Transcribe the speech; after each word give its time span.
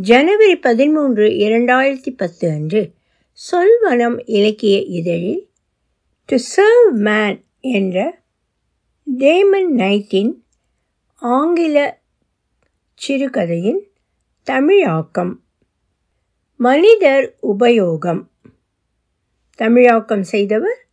ஜனவரி 0.00 0.56
பதிமூன்று 0.56 1.28
இரண்டாயிரத்தி 1.28 2.10
பத்து 2.16 2.50
அன்று 2.50 2.94
சொல்வனம் 3.52 4.22
இலக்கிய 4.24 4.80
இதழில் 4.82 5.48
டு 6.24 6.36
சர்வ் 6.36 6.92
மேன் 6.92 7.44
என்ற 7.60 8.22
டேமன் 9.18 9.70
நைட்டின் 9.76 10.32
ஆங்கில 11.14 12.00
சிறுகதையின் 12.94 13.90
தமிழாக்கம். 14.42 15.42
மனிதர் 16.56 17.36
உபயோகம். 17.42 18.26
தமிழாக்கம் 19.54 20.22
செய்தவர் 20.22 20.86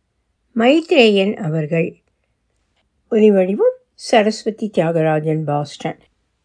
மைத்ரேயன் 0.56 1.36
அவர்கள். 1.36 2.02
ஒலிவடிவம் 3.10 3.76
சரஸ்வதி 3.94 4.70
தியாகராஜன் 4.78 5.44
பாஸ்டன். 5.44 5.98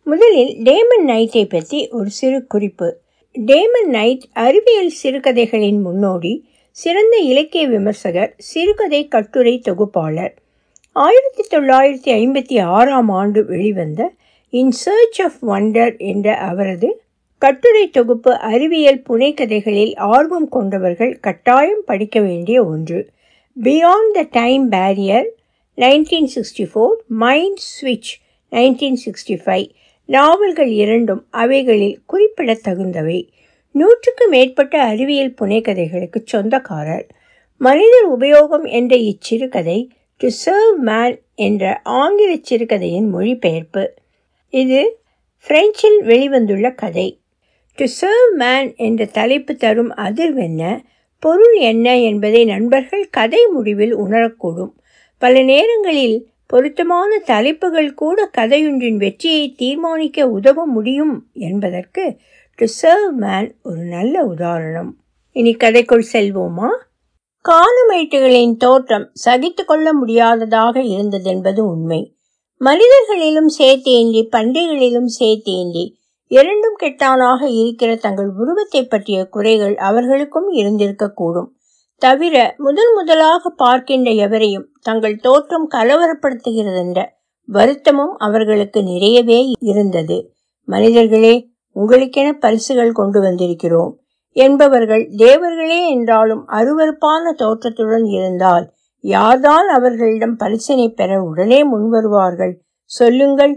முதலில் 0.06 0.58
டேமன் 0.58 1.06
நைட்டை 1.08 1.50
பற்றி 1.50 1.88
ஒரு 1.88 2.10
சிறு 2.10 2.48
குறிப்பு. 2.48 2.98
டேமன் 3.36 3.88
நைட் 3.88 4.24
அறிவியல் 4.34 4.92
சிறுகதைகளின் 5.04 5.82
முன்னோடி 5.82 6.46
சிறந்த 6.72 7.18
இலக்கிய 7.18 7.68
விமர்சகர் 7.68 8.34
சிறுகதை 8.38 9.08
கட்டுரை 9.08 9.60
தொகுப்பாளர். 9.60 10.34
ஆயிரத்தி 10.92 11.44
தொள்ளாயிரத்தி 11.52 12.10
ஐம்பத்தி 12.18 12.62
ஆறாம் 12.62 13.10
ஆண்டு 13.10 13.46
வெளிவந்த 13.46 14.12
இன் 14.50 14.72
சர்ச் 14.72 15.22
ஆஃப் 15.22 15.40
வண்டர் 15.48 15.98
என்ற 15.98 16.36
அவரது 16.38 17.02
கட்டுரை 17.38 17.90
தொகுப்பு 17.90 18.40
அறிவியல் 18.40 19.02
புனைக்கதைகளில் 19.10 19.98
ஆர்வம் 19.98 20.50
கொண்டவர்கள் 20.50 21.20
கட்டாயம் 21.20 21.84
படிக்க 21.86 22.20
வேண்டிய 22.20 22.64
ஒன்று. 22.64 23.10
Beyond 23.64 24.12
the 24.14 24.28
time 24.32 24.72
barrier 24.72 25.30
nineteen 25.78 26.30
sixty 26.36 26.68
four 26.74 27.00
mind 27.08 27.62
ஸ்விட்ச் 27.72 28.12
நைன்டீன் 28.52 29.00
சிக்ஸ்டி 29.06 29.40
ஃபைவ் 29.46 29.70
நாவல்கள் 30.06 30.68
இரண்டும் 30.68 31.26
அவைகளில் 31.30 32.02
குறிப்பிடத்தகுந்தவை. 32.14 33.28
நூற்றுக்கு 33.72 34.28
மேற்பட்ட 34.28 34.82
அறிவியல் 34.82 35.34
புனைக்கதைகளுக்கு 35.42 36.22
சொந்தக்காரர். 36.26 37.08
மனிதர் 37.58 38.18
உபயோகம் 38.18 38.70
என்ற 38.70 38.96
இச்சிறுகதை 38.96 39.88
டு 40.18 40.30
சர்வ் 40.46 40.78
மேன் 40.78 41.22
என்ற 41.36 41.80
ஆங்கில 41.84 42.36
சிறுகதையின் 42.42 43.10
மொழிபெயர்ப்பு. 43.10 43.94
இது 44.50 45.00
பிரெஞ்சில் 45.48 46.00
வெளிவந்துள்ள 46.02 46.76
கதை. 46.76 47.20
டு 47.76 47.86
சர்வ் 47.86 48.36
மேன் 48.36 48.76
என்ற 48.76 49.06
தலைப்பு 49.06 49.56
தரும் 49.56 49.96
அதிர்வென்ன 49.96 50.82
பொருள் 51.20 51.54
என்ன 51.54 52.00
என்பதை 52.00 52.46
நண்பர்கள் 52.46 53.08
கதை 53.10 53.46
முடிவில் 53.46 53.98
உணரக்கூடும். 53.98 54.72
பல 55.18 55.42
நேரங்களில் 55.42 56.28
பொருத்தமான 56.54 57.18
தலைப்புகள் 57.26 57.94
கூட 57.94 58.30
கதையொன்றின் 58.38 58.96
வெற்றியை 58.96 59.52
தீர்மானிக்க 59.52 60.30
உதவ 60.30 60.66
முடியும் 60.66 61.14
என்பதற்கு 61.34 62.04
டு 62.60 62.66
சர்வ் 62.82 63.14
மேன் 63.14 63.56
ஒரு 63.64 63.82
நல்ல 63.86 64.24
உதாரணம். 64.24 64.92
இனி 65.32 65.56
கதைக்குள் 65.56 66.06
செல்வோமா? 66.14 66.70
காலமைட்டுகளின் 67.46 68.56
தோற்றம் 68.58 69.12
சகித்து 69.26 69.66
கொள்ள 69.66 69.94
முடியாததாக 69.94 70.82
இருந்ததென்பது 70.82 71.60
உண்மை. 71.60 72.16
மனிதர்களிலும் 72.62 73.50
சேர்த்தேந்தி 73.60 74.22
பன்றிகளிலும் 74.32 75.10
சேர்த்தேந்தி 75.20 75.86
இரண்டும் 76.32 76.78
கெட்டானாக 76.80 77.42
இருக்கிற 77.44 77.96
தங்கள் 77.96 78.30
உருவத்தை 78.38 78.86
பற்றிய 78.86 79.26
குறைகள் 79.26 79.76
அவர்களுக்கும் 79.76 80.52
இருந்திருக்கக்கூடும் 80.54 81.50
தவிர 82.06 82.56
முதன் 82.58 82.94
முதலாக 82.96 83.50
பார்க்கின்ற 83.50 84.12
எவரையும் 84.12 84.68
தங்கள் 84.82 85.16
தோற்றம் 85.16 85.68
கலவரப்படுத்துகிறதென்ற 85.70 87.06
வருத்தமும் 87.46 88.16
அவர்களுக்கு 88.18 88.84
நிறையவே 88.84 89.52
இருந்தது. 89.60 90.34
மனிதர்களே 90.68 91.50
உங்களுக்கென 91.76 92.32
பரிசுகள் 92.40 92.92
கொண்டு 92.92 93.22
வந்திருக்கிறோம். 93.22 93.94
என்பவர்கள் 94.32 95.10
தேவர்களே 95.18 95.88
என்றாலும் 95.88 96.48
அருவறுப்பான 96.48 97.34
தோற்றத்துடன் 97.36 98.06
இருந்தால் 98.06 98.72
யார்தான் 99.04 99.68
அவர்களிடம் 99.68 100.36
பரிசனை 100.36 100.90
பெற 100.90 101.22
உடனே 101.22 101.60
முன்வருவார்கள்? 101.72 102.54
சொல்லுங்கள். 102.84 103.54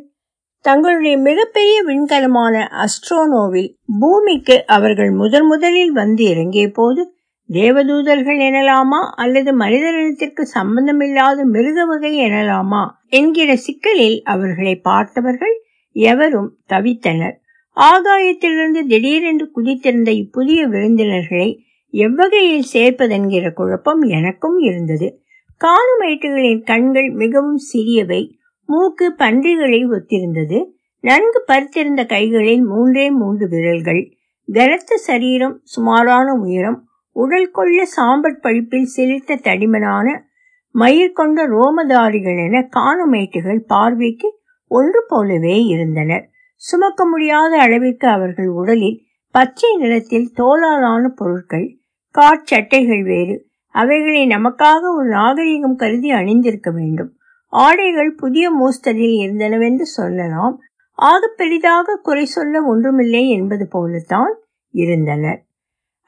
தங்களுடைய 0.60 1.18
மிகப்பெரிய 1.18 1.84
விண்கலமான 1.86 2.54
அஸ்ட்ரோனோவில் 2.84 3.70
பூமிக்கு 3.98 4.56
அவர்கள் 4.66 5.10
முதன் 5.10 5.46
முதலில் 5.46 5.92
வந்து 5.92 6.24
இறங்கிய 6.24 6.68
போது 6.68 7.15
தேவதூதர்கள் 7.52 8.38
எனலாமா 8.38 9.12
அல்லது 9.16 9.52
மனிதனத்திற்கு 9.52 10.46
சம்பந்தமில்லாத 10.46 11.44
மிருக 11.44 11.84
வகை 11.84 12.16
எனலாமா? 12.16 13.02
என்கிற 13.08 13.56
சிக்கலில் 13.56 14.22
அவர்களை 14.22 14.76
பார்த்தவர்கள் 14.76 15.62
எவரும் 15.92 16.56
தவித்தனர். 16.68 17.36
ஆகாயத்திலிருந்து 17.76 18.86
திடீரென்று 18.86 19.50
குதித்திருந்த 19.54 20.08
இப்புதிய 20.08 20.66
விருந்தினர்களை 20.66 21.64
எவ்வகையில் 21.90 22.64
சேர்ப்பதென்கிற 22.72 23.52
குழப்பம் 23.52 24.02
எனக்கும் 24.02 24.58
இருந்தது. 24.58 25.20
காணுமைட்டுகளின் 25.60 26.62
கண்கள் 26.62 27.10
மிகவும் 27.10 27.56
சிறியவை 27.56 28.38
மூக்கு 28.64 29.14
பன்றிகளை 29.14 29.86
ஒத்திருந்தது. 29.86 30.64
நன்கு 31.00 31.44
பருத்திருந்த 31.48 32.06
கைகளில் 32.06 32.62
மூன்றே 32.62 33.10
மூன்று 33.10 33.48
விரல்கள் 33.48 34.16
கனத்த 34.52 34.96
சரீரம் 34.96 35.60
சுமாரான 35.62 36.32
உயரம் 36.32 36.88
உடல் 37.16 37.50
கொள்ள 37.50 37.84
சாம்பல் 37.84 38.40
பழிப்பில் 38.42 38.88
சிலிர்த்த 38.96 39.38
தடிமனான 39.42 40.22
மயிர் 40.70 41.12
கொண்ட 41.12 41.46
ரோமதாரிகள் 41.46 42.38
என 42.44 42.68
காணமேட்டுகள் 42.76 43.58
பார்வைக்கு 43.58 44.40
ஒன்று 44.68 45.04
போலவே 45.08 45.64
இருந்தனர். 45.64 46.28
சுமக்க 46.54 47.06
முடியாத 47.06 47.58
அளவிற்கு 47.58 48.08
அவர்கள் 48.08 48.48
உடலில் 48.48 49.00
பச்சை 49.30 49.76
நிறத்தில் 49.76 50.32
தோலாலான 50.36 51.08
பொருட்கள் 51.08 51.78
காற்சட்டைகள் 52.18 53.04
வேறு. 53.04 53.46
அவைகளை 53.68 54.26
நமக்காக 54.26 54.80
ஒரு 54.96 55.08
நாகரிகம் 55.08 55.76
கருதி 55.76 56.10
அணிந்திருக்க 56.10 56.70
வேண்டும். 56.70 57.16
ஆடைகள் 57.46 58.14
புதிய 58.14 58.50
மூஸ்டரில் 58.50 59.16
இருந்தனவென்று 59.24 59.88
சொல்லலாம். 59.96 60.60
ஆக 60.92 61.32
பெரிதாக 61.36 62.00
குறை 62.02 62.24
சொல்ல 62.24 62.62
ஒன்றுமில்லை 62.62 63.30
என்பது 63.30 63.68
போலத்தான் 63.68 64.38
இருந்தனர். 64.70 65.45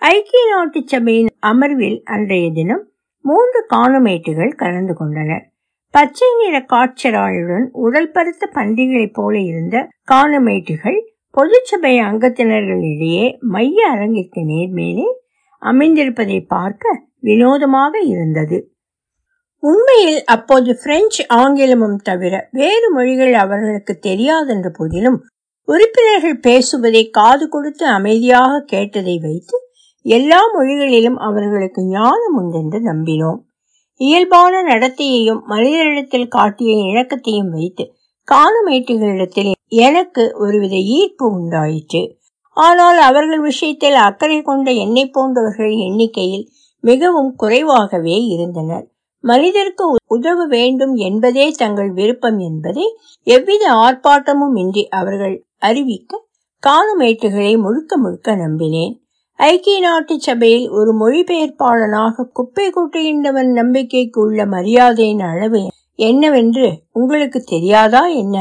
ஐக்கிய 0.03 0.43
நாட்டு 0.51 0.81
சபையின் 0.87 1.31
அமர்வில் 1.41 1.97
அன்றைய 2.05 2.51
தினம் 2.51 2.85
மூன்று 3.25 3.61
காணமேட்டுகள் 3.71 4.53
கலந்து 4.55 4.95
கொண்டனர். 4.95 5.43
பச்சை 5.95 6.29
நிற 6.39 6.57
காட்சராளுடன் 6.73 7.67
உடல் 7.73 8.11
பருத்த 8.11 8.51
பன்றிகளைப் 8.53 9.13
போல 9.13 9.35
இருந்த 9.41 9.77
காணமேட்டுகள் 10.13 10.99
பொதுச்சபை 11.35 11.93
அங்கத்தினர்களிடையே 12.01 13.27
மைய 13.41 13.91
அரங்கிற்கு 13.91 14.43
நேர்மேலே 14.45 15.09
அமைந்திருப்பதை 15.63 16.41
பார்க்க 16.47 16.95
வினோதமாக 17.21 18.01
இருந்தது. 18.07 18.59
உண்மையில் 19.63 20.25
அப்போது 20.25 20.73
பிரெஞ்சு 20.85 21.25
ஆங்கிலமும் 21.35 22.01
தவிர 22.03 22.49
வேறு 22.53 22.91
மொழிகள் 22.95 23.35
அவர்களுக்கு 23.35 23.97
தெரியாதென்ற 24.03 24.69
போதிலும் 24.69 25.19
உறுப்பினர்கள் 25.69 26.39
பேசுவதை 26.41 27.11
காது 27.11 27.49
கொடுத்து 27.49 27.87
அமைதியாக 27.87 28.61
கேட்டதை 28.67 29.19
வைத்து 29.21 29.57
எல்லா 30.09 30.41
மொழிகளிலும் 30.53 31.19
அவர்களுக்கு 31.19 31.81
ஞானம் 31.89 32.37
உண்டென்று 32.37 32.79
நம்பினோம். 32.91 33.39
இயல்பான 34.01 34.61
நடத்தையையும் 34.63 35.41
மனிதரிடத்தில் 35.49 36.29
காட்டிய 36.29 36.73
இணக்கத்தையும் 36.91 37.51
வைத்து 37.51 37.85
காணமேட்டுகளிடத்தில் 38.29 39.51
எனக்கு 39.81 40.23
ஒருவித 40.39 40.77
ஈர்ப்பு 40.99 41.27
உண்டாயிற்று. 41.31 42.03
ஆனால் 42.57 42.99
அவர்கள் 42.99 43.41
விஷயத்தில் 43.41 43.99
அக்கறை 43.99 44.39
கொண்ட 44.43 44.69
என்னை 44.85 45.05
போன்றவர்கள் 45.09 45.75
எண்ணிக்கையில் 45.87 46.47
மிகவும் 46.85 47.33
குறைவாகவே 47.37 48.17
இருந்தனர். 48.27 48.87
மனிதருக்கு 49.25 49.85
உதவ 50.07 50.47
வேண்டும் 50.47 50.95
என்பதே 51.09 51.47
தங்கள் 51.53 51.91
விருப்பம் 51.91 52.39
என்பதை 52.39 52.87
எவ்வித 53.27 53.65
ஆர்ப்பாட்டமும் 53.79 54.57
இன்றி 54.59 54.85
அவர்கள் 55.01 55.37
அறிவிக்க 55.59 56.23
காணமேட்டுகளை 56.63 57.53
முழுக்க 57.59 57.93
முழுக்க 57.97 58.37
நம்பினேன். 58.37 58.94
ஐக்கிய 59.38 59.81
நாட்டு 59.81 60.20
சபையில் 60.20 60.70
ஒரு 60.70 60.93
மொழிபெயர்ப்பாளனாக 60.93 62.25
குப்பை 62.32 62.70
கொட்டுகின்றவன் 62.70 63.50
நம்பிக்கைக்கு 63.52 64.20
உள்ள 64.20 64.46
மரியாதையின் 64.46 65.20
அளவு 65.20 65.61
என்னவென்று 65.94 66.73
உங்களுக்கு 66.93 67.40
தெரியாதா 67.40 68.06
என்ன? 68.06 68.37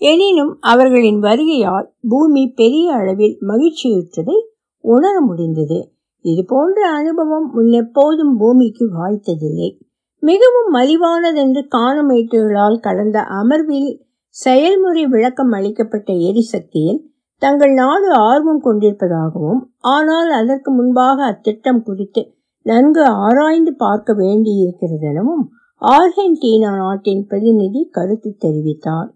எனினும் 0.00 0.58
அவர்களின் 0.60 1.20
வருகையால் 1.20 1.86
பூமி 2.08 2.48
பெரிய 2.54 2.92
அளவில் 2.92 3.38
மகிழ்ச்சியுற்றதை 3.40 4.36
உணர 4.80 5.20
முடிந்தது. 5.20 5.78
இது 6.24 6.44
போன்ற 6.44 6.88
அனுபவம் 6.88 7.48
முன்னெப்போதும் 7.56 8.34
பூமிக்கு 8.38 8.90
வாய்த்ததில்லை. 8.98 9.70
மிகவும் 10.22 10.70
மலிவானதென்று 10.74 11.64
காணமேட்டுகளால் 11.76 12.78
கடந்த 12.80 13.20
அமர்வில் 13.20 13.90
செயல்முறை 14.28 15.06
விளக்கம் 15.06 15.50
அளிக்கப்பட்ட 15.50 16.12
எரிசக்தியில் 16.12 17.02
தங்கள் 17.42 17.72
நாடு 17.72 18.08
ஆர்வம் 18.22 18.62
கொண்டிருப்பதாகவும் 18.64 19.62
ஆனால் 19.86 20.30
அதற்கு 20.30 20.70
முன்பாக 20.70 21.24
அத்திட்டம் 21.24 21.82
குறித்து 21.82 22.22
நன்கு 22.66 23.02
ஆராய்ந்து 23.24 23.72
பார்க்க 23.74 24.12
வேண்டியிருக்கிறதெனவும் 24.14 25.44
ஆர்ஜென்டினா 25.82 26.70
நாட்டின் 26.76 27.26
பிரதிநிதி 27.26 27.80
கருத்து 27.90 28.30
தெரிவித்தார். 28.44 29.08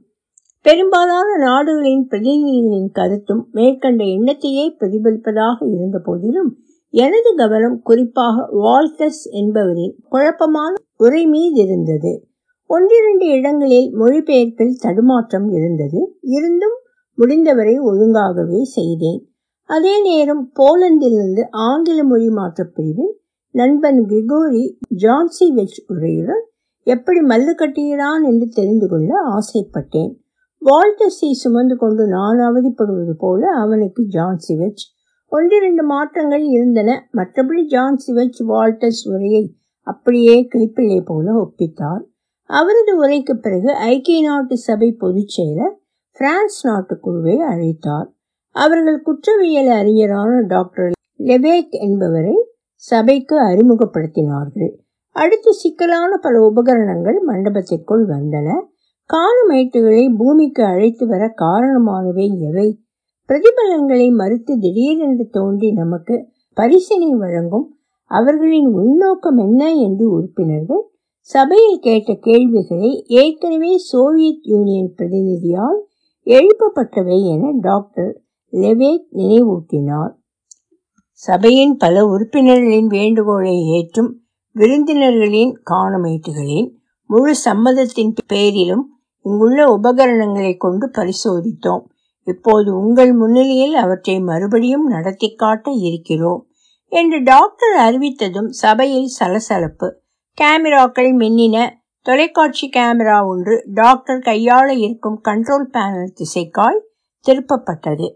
பெரும்பாலான 0.65 1.29
நாடுகளின் 1.39 2.05
பிரதிநிதிகளின் 2.09 2.91
கருத்தும் 2.93 3.43
மேற்கண்ட 3.53 4.03
எண்ணத்தையே 4.05 4.65
பிரதிபலிப்பதாக 4.81 5.69
இருந்த 5.69 5.99
போதிலும் 5.99 6.51
எனது 6.95 7.31
கவனம் 7.37 7.79
குறிப்பாக 7.83 8.47
வால்டஸ் 8.63 9.23
என்பவரின் 9.31 9.95
குழப்பமான 10.09 10.73
உரை 10.97 11.23
மீது 11.27 11.61
இருந்தது 11.65 12.13
ஒன்றிரண்டு 12.71 13.27
இடங்களில் 13.29 13.89
மொழிபெயர்ப்பில் 13.93 14.79
தடுமாற்றம் 14.83 15.49
இருந்தது. 15.53 16.01
இருந்தும் 16.29 16.77
முடிந்தவரை 17.19 17.79
ஒழுங்காகவே 17.79 18.63
செய்தேன். 18.63 19.29
அதே 19.65 20.03
நேரம் 20.03 20.53
போலந்திலிருந்து 20.59 21.47
ஆங்கில 21.51 22.05
மொழி 22.05 22.29
மாற்றப் 22.29 22.75
பிரிவில் 22.75 23.21
நண்பன் 23.51 24.07
கிரிகோரி 24.07 24.65
ஜான்சிவெச் 24.99 25.79
உரையுடன் 25.89 26.45
எப்படி 26.83 27.21
மல்லு 27.21 27.55
கட்டுகிறான் 27.55 28.25
என்று 28.25 28.49
தெரிந்து 28.49 28.89
கொள்ள 28.89 29.15
ஆசைப்பட்டேன். 29.29 30.13
வால்டஸை 30.63 31.31
சுமந்து 31.31 31.77
கொண்டு 31.77 32.07
நான் 32.07 32.39
அவதிப்படுவது 32.39 33.17
போல 33.17 33.47
அவனுக்கு 33.47 34.03
ஜான்சி 34.03 34.57
வெச் 34.57 34.85
ஒன்றிரண்டு 35.27 35.83
மாற்றங்கள் 35.83 36.43
இருந்தன. 36.43 37.09
மற்றபடி 37.13 37.67
ஜான்சி 37.69 38.13
வெச் 38.13 38.43
வால்டஸ் 38.43 39.15
உரையை 39.15 39.57
அப்படியே 39.81 40.49
கிளிப்பிள்ளை 40.55 41.01
போல 41.05 41.33
ஒப்பித்தார். 41.33 42.03
அவரது 42.43 43.05
உரைக்கு 43.05 43.35
பிறகு 43.35 43.73
ஐக்கிய 43.73 44.23
நாட்டு 44.23 44.57
சபை 44.57 44.93
பொதுச் 44.93 45.41
செயலர் 45.41 45.78
பிரான்ஸ் 46.19 46.67
நாட்டுக்குழுவை 46.67 47.37
அழைத்தார். 47.51 48.09
அவர்கள் 48.57 49.03
குற்றவியல் 49.03 49.69
அறிஞரான 49.69 50.41
டாக்டர் 50.41 50.93
லெபேக் 51.19 51.71
என்பவரை 51.71 52.37
சபைக்கு 52.75 53.37
அறிமுகப்படுத்தினார்கள். 53.43 54.73
அடுத்து 55.17 55.53
சிக்கலான 55.53 56.17
பல 56.17 56.41
உபகரணங்கள் 56.41 57.19
மண்டபத்திற்குள் 57.27 58.05
வந்தன. 58.09 58.49
காணுமேட்டுகளை 59.11 60.17
பூமிக்கு 60.17 60.65
அழைத்து 60.65 61.07
வர 61.07 61.35
காரணமானவை 61.41 62.27
எவை? 62.41 62.69
பிரதிபலன்களை 63.29 64.11
மறுத்து 64.11 64.59
திடீரென்று 64.59 65.29
தோன்றி 65.29 65.73
நமக்கு 65.73 66.29
பரிசனை 66.55 67.11
வழங்கும் 67.15 67.67
அவர்களின் 68.11 68.67
உள்நோக்கம் 68.67 69.37
என்ன 69.37 69.75
என்று 69.75 70.11
உறுப்பினர்கள் 70.11 70.85
சபையில் 71.21 71.79
கேட்ட 71.81 72.15
கேள்விகளை 72.15 73.05
ஏற்கனவே 73.07 73.77
சோவியத் 73.79 74.47
யூனியன் 74.47 74.95
பிரதிநிதியால் 74.97 75.81
எழுப்பப்பட்டவை 76.29 77.25
என 77.25 77.51
டாக்டர் 77.61 78.23
லெவேக் 78.53 79.05
நினைவூட்டினார். 79.17 80.11
சபையின் 81.11 81.77
பல 81.77 82.07
உறுப்பினர்களின் 82.07 82.87
வேண்டுகோளை 82.87 83.67
ஏற்றும் 83.67 84.21
விருந்தினர்களின் 84.55 85.63
காணமேட்டுகளின் 85.71 86.71
முழு 87.07 87.35
சம்மதத்தின் 87.35 88.15
பேரிலும் 88.27 89.01
இங்குள்ள 89.23 89.65
உபகரணங்களை 89.65 90.57
கொண்டு 90.57 90.91
பரிசோதித்தோம். 90.91 91.85
இப்போது 92.25 92.81
உங்கள் 92.81 93.13
முன்னிலையில் 93.13 93.75
அவற்றை 93.75 94.21
மறுபடியும் 94.21 94.87
நடத்தி 94.87 95.35
காட்ட 95.35 95.71
இருக்கிறோம் 95.71 96.47
என்று 96.93 97.23
டாக்டர் 97.23 97.77
அறிவித்ததும் 97.79 98.49
சபையில் 98.49 99.07
சலசலப்பு. 99.07 100.01
கேமராக்கள் 100.39 101.13
மின்னின 101.15 101.78
தொலைக்காட்சி 102.07 102.71
கேமரா 102.77 103.27
ஒன்று 103.27 103.55
டாக்டர் 103.75 104.19
கையாள 104.19 104.69
இருக்கும் 104.77 105.21
கண்ட்ரோல் 105.25 105.67
பேனல் 105.71 106.15
திசைக்காய் 106.15 106.79
திருப்பப்பட்டது. 107.27 108.07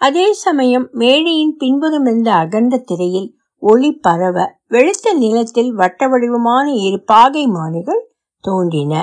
அதே 0.00 0.32
சமயம் 0.32 0.88
மேடையின் 0.92 1.56
பின்புறம் 1.56 2.04
இருந்த 2.04 2.32
அகன்ற 2.32 2.76
திரையில் 2.78 3.34
ஒளி 3.62 3.92
பரவ 3.92 4.56
வெளுத்த 4.70 5.14
நிலத்தில் 5.18 5.72
வட்ட 5.72 6.08
வடிவமான 6.08 6.66
இரு 6.72 7.02
பாகை 7.04 7.46
மானிகள் 7.46 8.02
தோன்றின. 8.44 8.94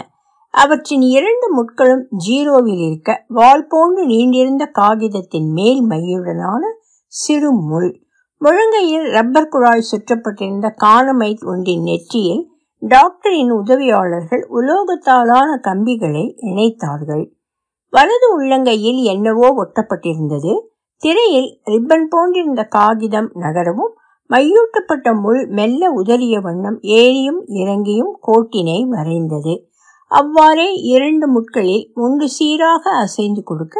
அவற்றின் 0.53 1.01
இரண்டு 1.01 1.47
முட்களும் 1.55 2.05
ஜீரோவில் 2.27 2.81
இருக்க 2.87 3.23
வால் 3.27 3.65
போன்று 3.67 4.07
நீண்டிருந்த 4.07 4.65
காகிதத்தின் 4.71 5.49
மேல் 5.51 5.81
மையுடனான 5.89 6.61
சிறு 7.05 7.51
முள். 7.51 7.91
முழங்கையில் 8.41 9.07
ரப்பர் 9.11 9.47
குழாய் 9.47 9.89
சுற்றப்பட்டிருந்த 9.91 10.67
காணமை 10.85 11.31
ஒன்றின் 11.45 11.83
நெற்றியில் 11.83 12.43
டாக்டரின் 12.81 13.51
உதவியாளர்கள் 13.51 14.43
உலோகத்தாலான 14.49 15.49
கம்பிகளை 15.59 16.23
இணைத்தார்கள். 16.41 17.23
வலது 17.93 18.27
உள்ளங்கையில் 18.37 18.99
என்னவோ 19.03 19.47
ஒட்டப்பட்டிருந்தது. 19.63 20.53
திரையில் 21.01 21.49
ரிப்பன் 21.65 22.07
போன்றிருந்த 22.09 22.63
காகிதம் 22.63 23.29
நகரவும் 23.33 23.93
மையூட்டப்பட்ட 24.29 25.07
முள் 25.13 25.41
மெல்ல 25.47 25.91
உதறிய 25.91 26.39
வண்ணம் 26.41 26.79
ஏறியும் 26.81 27.41
இறங்கியும் 27.61 28.13
கோட்டினை 28.27 28.79
வரைந்தது. 28.85 29.53
அவ்வாறே 30.11 30.73
இரண்டு 30.85 31.27
முட்களில் 31.27 31.85
ஒன்று 31.95 32.27
சீராக 32.27 32.83
அசைந்து 32.95 33.43
கொடுக்க 33.43 33.77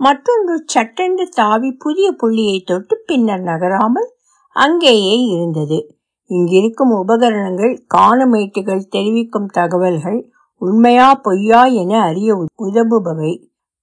மற்றொன்று 0.00 0.62
சட்டென்று 0.66 1.28
தாவி 1.28 1.70
புதிய 1.78 2.08
புள்ளியை 2.12 2.58
தொட்டு 2.64 2.96
பின்னர் 3.06 3.40
நகராமல் 3.40 4.08
அங்கேயே 4.56 5.16
இருந்தது. 5.28 5.78
இங்கிருக்கும் 6.30 6.92
உபகரணங்கள் 7.02 7.74
காணமேட்டுகள் 7.94 8.88
தெரிவிக்கும் 8.88 9.46
தகவல்கள் 9.46 10.18
உண்மையா 10.62 11.08
பொய்யா 11.22 11.64
என 11.64 11.92
அறிய 12.02 12.30
உதவுபவை. 12.64 13.32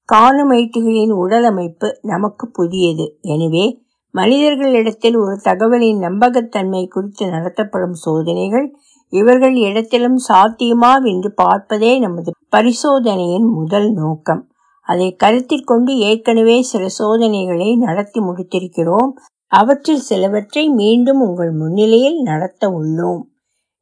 காணமேட்டுகளின் 0.10 1.14
உடலமைப்பு 1.14 1.88
நமக்கு 2.02 2.46
புதியது. 2.50 3.06
எனவே 3.22 3.66
மனிதர்களிடத்தில் 4.14 5.18
ஒரு 5.18 5.36
தகவலின் 5.44 6.00
நம்பகத்தன்மை 6.00 6.88
குறித்து 6.88 7.24
நடத்தப்படும் 7.30 7.96
சோதனைகள் 8.06 8.68
இவர்கள் 9.14 9.56
இடத்திலும் 9.56 10.20
சாத்தியமா 10.28 10.92
என்று 11.04 11.34
பார்ப்பதே 11.34 12.00
நமது 12.00 12.32
பரிசோதனையின் 12.50 13.48
முதல் 13.54 13.90
நோக்கம். 13.94 14.42
அதை 14.88 15.08
கருத்தில் 15.16 15.64
கொண்டு 15.64 15.92
ஏற்கனவே 15.98 16.62
சில 16.62 16.84
சோதனைகளை 17.00 17.70
நடத்தி 17.76 18.20
முடித்திருக்கிறோம். 18.20 19.12
அவற்றில் 19.52 20.00
சிலவற்றை 20.00 20.70
மீண்டும் 20.70 21.20
உங்கள் 21.20 21.52
முன்னிலையில் 21.52 22.22
நடத்த 22.22 22.70
உள்ளோம் 22.70 23.24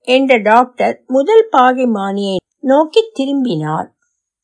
என்ற 0.07 0.37
டாக்டர் 0.37 1.03
முதல் 1.07 1.47
பாகை 1.49 1.85
மானியை 1.85 2.35
நோக்கி 2.59 3.09
திரும்பினார். 3.13 3.95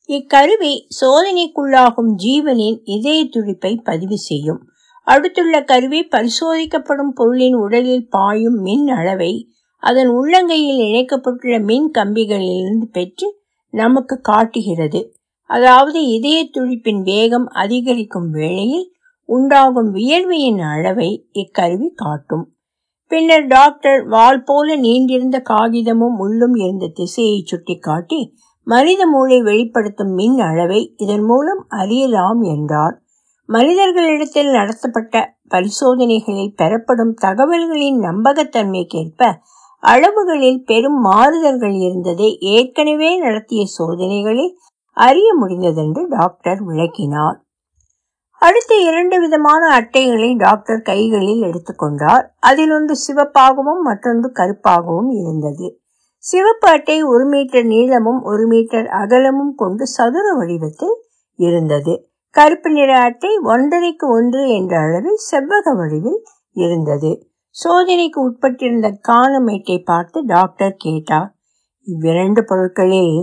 இக்கருவி 0.08 0.86
சோதனைக்குள்ளாகும் 1.00 2.10
ஜீவனின் 2.14 2.80
இதய 2.84 3.24
துடிப்பை 3.24 3.76
பதிவு 3.76 4.18
செய்யும். 4.18 4.60
அடுத்துள்ள 5.06 5.64
கருவி 5.64 6.08
பரிசோதிக்கப்படும் 6.10 7.12
பொருளின் 7.14 7.54
உடலில் 7.54 8.08
பாயும் 8.08 8.58
மின் 8.60 8.88
அளவை 8.88 9.32
அதன் 9.82 10.08
உள்ளங்கையில் 10.08 10.80
இணைக்கப்பட்டுள்ள 10.88 11.64
மின் 11.64 11.90
கம்பிகளிலிருந்து 11.98 12.86
பெற்று 12.92 13.28
நமக்கு 13.74 14.20
காட்டுகிறது. 14.20 15.00
அதாவது 15.50 16.06
இதய 16.06 16.50
துடிப்பின் 16.54 17.02
வேகம் 17.02 17.46
அதிகரிக்கும் 17.46 18.30
வேளையில் 18.30 18.92
உண்டாகும் 19.34 19.90
வியர்வையின் 19.92 20.60
அளவை 20.72 21.10
இக்கருவி 21.32 21.88
காட்டும். 21.94 22.44
பின்னர் 23.10 23.46
டாக்டர் 23.46 24.00
வால் 24.04 24.42
போல 24.42 24.76
நீண்டிருந்த 24.76 25.36
காகிதமும் 25.50 26.16
உள்ளும் 26.18 26.54
இருந்த 26.54 26.86
திசையை 26.94 27.42
சுட்டிக்காட்டி 27.44 28.20
மனித 28.66 29.06
மூளை 29.06 29.42
வெளிப்படுத்தும் 29.42 30.12
மின் 30.12 30.38
அளவை 30.38 30.80
இதன் 30.96 31.22
மூலம் 31.22 31.62
அறியலாம் 31.68 32.42
என்றார். 32.42 32.96
மனிதர்களிடத்தில் 33.48 34.50
நடத்தப்பட்ட 34.50 35.22
பரிசோதனைகளில் 35.48 36.56
பெறப்படும் 36.56 37.14
தகவல்களின் 37.20 37.98
நம்பகத்தன்மைக்கேற்ப 38.00 39.30
அளவுகளில் 39.82 40.60
பெரும் 40.64 40.98
மாறுதல்கள் 41.04 41.76
இருந்ததை 41.80 42.38
ஏற்கனவே 42.40 43.18
நடத்திய 43.18 43.62
சோதனைகளில் 43.78 44.52
அறிய 44.96 45.28
முடிந்ததென்று 45.40 46.02
டாக்டர் 46.08 46.60
விளக்கினார். 46.62 47.38
அடுத்த 48.40 48.74
இரண்டு 48.80 49.20
விதமான 49.20 49.62
அட்டைகளை 49.68 50.34
டாக்டர் 50.34 50.82
கைகளில் 50.82 51.42
எடுத்துக்கொண்டார். 51.42 52.24
அதில் 52.40 52.70
ஒன்று 52.70 52.94
சிவப்பாகவும் 53.06 53.82
மற்றொன்று 53.82 54.32
கருப்பாகவும் 54.34 55.10
இருந்தது. 55.12 55.66
சிவப்பு 56.18 56.68
அட்டை 56.68 57.02
ஒரு 57.02 57.24
மீட்டர் 57.24 57.64
நீளமும் 57.64 58.22
ஒரு 58.22 58.46
மீட்டர் 58.46 58.86
அகலமும் 58.86 59.54
கொண்டு 59.54 59.86
சதுர 59.86 60.32
வடிவத்தில் 60.34 60.96
இருந்தது. 61.38 62.08
கருப்பு 62.30 62.70
நிற 62.70 62.98
அட்டை 63.00 63.30
ஒன்றரைக்கு 63.44 64.06
ஒன்று 64.08 64.48
என்ற 64.48 64.78
அளவில் 64.78 65.20
செவ்வக 65.30 65.74
வடிவில் 65.76 66.20
இருந்தது. 66.52 67.10
சோதனைக்கு 67.56 68.18
உட்பட்டிருந்த 68.28 68.88
காணமேட்டை 69.08 69.78
பார்த்து 69.84 70.20
டாக்டர் 70.24 70.76
கேட்டார் 70.76 71.30
இவ்விரண்டு 71.86 72.44
பொருட்களில் 72.44 73.14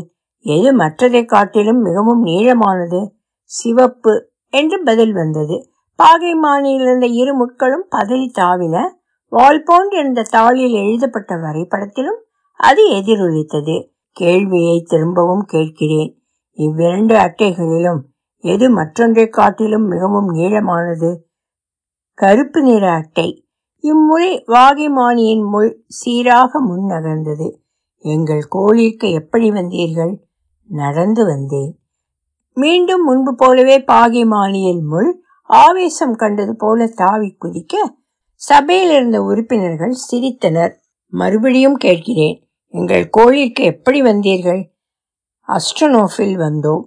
எது 0.45 0.69
மற்றதை 0.77 1.25
காட்டிலும் 1.25 1.81
மிகவும் 1.81 2.25
நீளமானது? 2.25 2.99
சிவப்பு 3.43 4.13
என்று 4.49 4.81
பதில் 4.83 5.13
வந்தது. 5.13 5.71
பாகை 5.95 6.33
மானியிலிருந்த 6.33 7.03
இரு 7.03 7.45
முட்களும் 7.45 7.87
பதறி 7.95 8.29
தாவின. 8.39 8.89
வால் 9.29 9.63
என்ற 9.89 10.23
தாளில் 10.31 10.71
எழுதப்பட்ட 10.71 11.35
வரைபடத்திலும் 11.35 12.21
அது 12.57 12.89
எதிரொலித்தது. 12.89 13.91
கேள்வியை 14.11 14.81
திரும்பவும் 14.81 15.41
கேட்கிறேன். 15.41 16.21
இவ்விரண்டு 16.51 17.15
அட்டைகளிலும் 17.15 17.99
எது 18.37 18.69
மற்றொன்றை 18.69 19.27
காட்டிலும் 19.27 19.83
மிகவும் 19.83 20.33
நீளமானது? 20.33 21.15
கருப்பு 22.13 22.61
நிற 22.61 22.91
அட்டை. 22.91 23.47
இம்முறை 23.77 24.43
வாகைமானியின் 24.47 25.49
முள் 25.49 25.83
சீராக 25.87 26.59
முன் 26.59 26.83
நகர்ந்தது. 26.89 27.55
எங்கள் 27.97 28.47
கோழிக்கு 28.49 29.11
எப்படி 29.11 29.51
வந்தீர்கள்? 29.51 30.17
நடந்து 30.67 31.25
வந்தேன். 31.25 31.79
மீண்டும் 32.57 33.03
முன்பு 33.03 33.31
போலவே 33.35 33.77
பாகிமானியில் 33.91 34.81
முள் 34.81 35.09
ஆவேசம் 35.49 36.15
கண்டது 36.15 36.53
போல 36.55 36.87
தாவி 36.95 37.29
குதிக்க 37.45 37.73
சபையில் 38.41 38.91
இருந்த 38.91 39.17
உறுப்பினர்கள் 39.23 39.93
சிரித்தனர். 40.07 40.73
மறுபடியும் 41.13 41.77
கேட்கிறேன் 41.77 42.37
எங்கள் 42.73 43.05
கோயிலுக்கு 43.09 43.63
எப்படி 43.63 43.99
வந்தீர்கள்? 44.01 44.61
அஸ்ட்ரனோஃபில் 45.49 46.37
வந்தோம். 46.37 46.83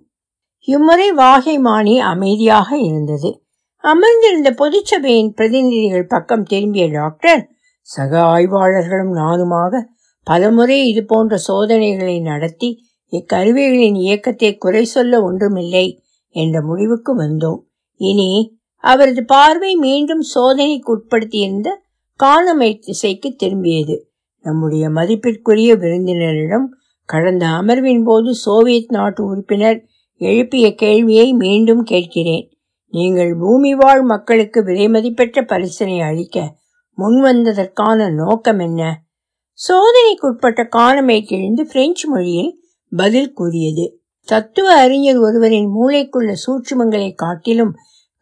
இம்முறை 0.68 1.08
வாகைமானி 1.14 1.94
அமைதியாக 2.12 2.68
இருந்தது. 2.78 3.30
அமர்ந்திருந்த 3.84 4.50
பொதுச்சபையின் 4.58 5.32
பிரதிநிதிகள் 5.34 6.06
பக்கம் 6.06 6.44
திரும்பிய 6.44 6.86
டாக்டர் 6.90 7.42
சக 7.88 8.12
ஆய்வாளர்களும் 8.34 9.14
நானுமாக 9.14 9.82
பலமுறை 10.26 10.78
இது 10.88 11.02
போன்ற 11.04 11.34
சோதனைகளை 11.48 12.16
நடத்தி 12.20 12.68
இக்கருவிகளின் 13.10 13.94
இயக்கத்தை 13.94 14.56
குறை 14.56 14.84
சொல்ல 14.84 15.22
ஒன்றுமில்லை 15.22 16.02
என்ற 16.28 16.62
முடிவுக்கு 16.62 17.18
வந்தோம். 17.18 17.60
இனி 17.96 18.58
அவரது 18.76 19.24
பார்வை 19.24 19.76
மீண்டும் 19.76 20.20
சோதனைக்கு 20.20 20.96
உட்படுத்தியிருந்த 20.96 21.68
காணமை 22.24 22.78
திசைக்கு 22.78 23.36
திரும்பியது. 23.42 23.96
நம்முடைய 24.42 24.88
மதிப்பிற்குரிய 24.88 25.74
விருந்தினரிடம் 25.74 26.66
கடந்த 27.04 27.46
அமர்வின் 27.46 28.04
போது 28.04 28.34
சோவியத் 28.34 28.92
நாட்டு 28.92 29.24
உறுப்பினர் 29.24 29.84
எழுப்பிய 30.20 30.74
கேள்வியை 30.74 31.32
மீண்டும் 31.32 31.82
கேட்கிறேன். 31.82 32.50
நீங்கள் 32.86 33.36
பூமி 33.36 33.74
வாழ் 33.74 34.02
மக்களுக்கு 34.02 34.60
விலைமதிப்பெற்ற 34.60 35.46
பரிசனை 35.46 36.00
அளிக்க 36.00 36.56
முன்வந்ததற்கான 36.98 38.14
நோக்கம் 38.14 38.58
என்ன? 38.58 39.02
சோதனைக்குட்பட்ட 39.68 40.60
காணமைக்கிழிந்து 40.76 41.62
பிரெஞ்சு 41.62 42.08
மொழியில் 42.08 42.58
பதில் 42.96 43.32
கூறியது. 43.32 44.00
தத்துவ 44.24 44.74
அறிஞர் 44.74 45.16
ஒருவரின் 45.16 45.68
மூளைக்குள்ள 45.74 46.34
சூட்சுமங்களை 46.44 47.14
காட்டிலும் 47.14 47.74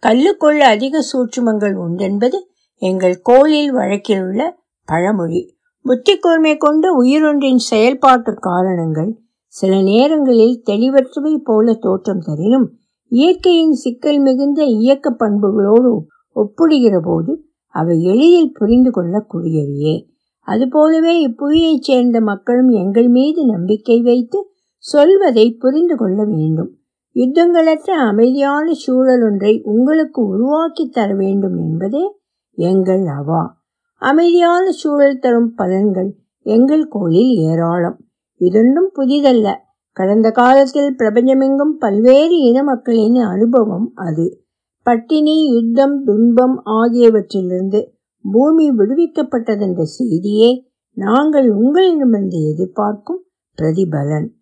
கல்லுக்குள்ள 0.03 0.59
அதிக 0.59 1.03
சூட்சுமங்கள் 1.13 1.75
உண்டென்பது 1.75 2.39
எங்கள் 2.83 3.21
கோயில் 3.21 3.73
வழக்கில் 3.73 4.21
உள்ள 4.21 4.59
பழமொழி. 4.85 5.57
புத்தி 5.83 6.19
கூர்மை 6.19 6.57
கொண்ட 6.57 7.03
உயிரொன்றின் 7.03 7.63
செயல்பாட்டு 7.71 8.35
காரணங்கள் 8.35 9.19
சில 9.47 9.81
நேரங்களில் 9.83 10.63
தெளிவற்றவை 10.71 11.37
போல 11.45 11.75
தோற்றம் 11.75 12.21
தரினும் 12.21 12.79
இயற்கையின் 13.09 13.73
சிக்கல் 13.73 14.19
மிகுந்த 14.19 14.65
இயக்க 14.65 15.17
பண்புகளோடு 15.19 15.93
ஒப்பிடுகிற 16.33 17.01
போது 17.01 17.33
அவை 17.75 18.03
எளிதில் 18.03 18.53
புரிந்து 18.53 18.91
கொள்ளக்கூடியவையே. 18.91 19.95
அதுபோலவே 20.41 21.27
இப்புவியைச் 21.29 21.83
சேர்ந்த 21.83 22.21
மக்களும் 22.21 22.69
எங்கள் 22.69 23.09
மீது 23.09 23.45
நம்பிக்கை 23.45 24.03
வைத்து 24.03 24.53
சொல்வதை 24.79 25.55
புரிந்து 25.55 25.97
கொள்ள 25.97 26.25
வேண்டும். 26.25 26.79
யுத்தங்களற்ற 27.15 27.91
அமைதியான 27.91 28.73
சூழல் 28.73 29.23
ஒன்றை 29.23 29.63
உங்களுக்கு 29.65 30.27
உருவாக்கி 30.27 30.89
தர 30.89 31.15
வேண்டும் 31.15 31.57
என்பதே 31.57 32.13
எங்கள் 32.55 33.07
அவா. 33.07 33.57
அமைதியான 33.99 34.71
சூழல் 34.71 35.19
தரும் 35.19 35.55
பலன்கள் 35.59 36.11
எங்கள் 36.43 36.89
கோளில் 36.89 37.37
ஏராளம். 37.37 37.99
இதொன்றும் 38.37 38.91
புதிதல்ல. 38.97 39.55
கடந்த 39.93 40.31
காலத்தில் 40.31 40.95
பிரபஞ்சமெங்கும் 40.99 41.77
பல்வேறு 41.79 42.37
இன 42.37 42.63
மக்களின் 42.63 43.15
அனுபவம் 43.15 43.93
அது. 43.95 44.45
பட்டினி 44.83 45.53
யுத்தம் 45.53 46.05
துன்பம் 46.05 46.63
ஆகியவற்றிலிருந்து 46.65 47.87
பூமி 48.33 48.71
விடுவிக்கப்பட்டதென்ற 48.71 49.83
செய்தியே 49.83 50.71
நாங்கள் 50.93 51.51
உங்களிடமிருந்து 51.51 52.43
எதிர்பார்க்கும் 52.51 53.25
பிரதிபலன். 53.63 54.37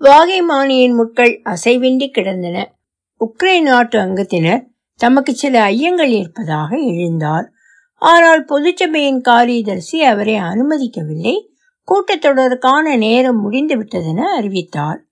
வாகைமானியின் 0.00 0.94
முட்கள் 0.94 1.42
அசைவின்றி 1.44 2.10
கிடந்தன. 2.10 2.76
உக்ரைன் 3.20 3.62
நாட்டு 3.62 3.98
அங்கத்தினர் 3.98 4.64
தமக்கு 4.96 5.34
சில 5.34 5.70
ஐயங்கள் 5.70 6.08
இருப்பதாக 6.08 6.76
எழுந்தார். 6.76 7.46
ஆனால் 7.94 8.44
பொதுச்சபையின் 8.44 9.20
காரியதர்சி 9.20 9.96
அவரை 9.96 10.34
அனுமதிக்கவில்லை. 10.34 11.48
கூட்டத்தொடருக்கான 11.86 12.96
நேரம் 12.96 13.40
முடிந்து 13.40 13.82
விட்டதென 13.82 14.20
அறிவித்தார். 14.20 15.04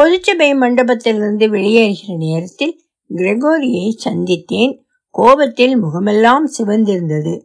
பொதுச்சபை 0.00 0.54
மண்டபத்திலிருந்து 0.54 1.48
வெளியேறுகிற 1.48 2.16
நேரத்தில் 2.16 2.82
கிரெகோரியை 3.14 3.90
சந்தித்தேன். 4.04 4.78
கோபத்தில் 5.10 5.76
முகமெல்லாம் 5.76 6.50
சிவந்திருந்தது. 6.58 7.42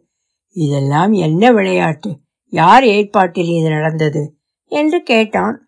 இதெல்லாம் 0.48 1.12
என்ன 1.12 1.52
விளையாட்டு? 1.52 2.16
யார் 2.48 2.84
ஏற்பாட்டில் 2.84 3.48
இது 3.48 3.68
நடந்தது? 3.68 4.38
என்று 4.64 5.02
கேட்டான். 5.02 5.63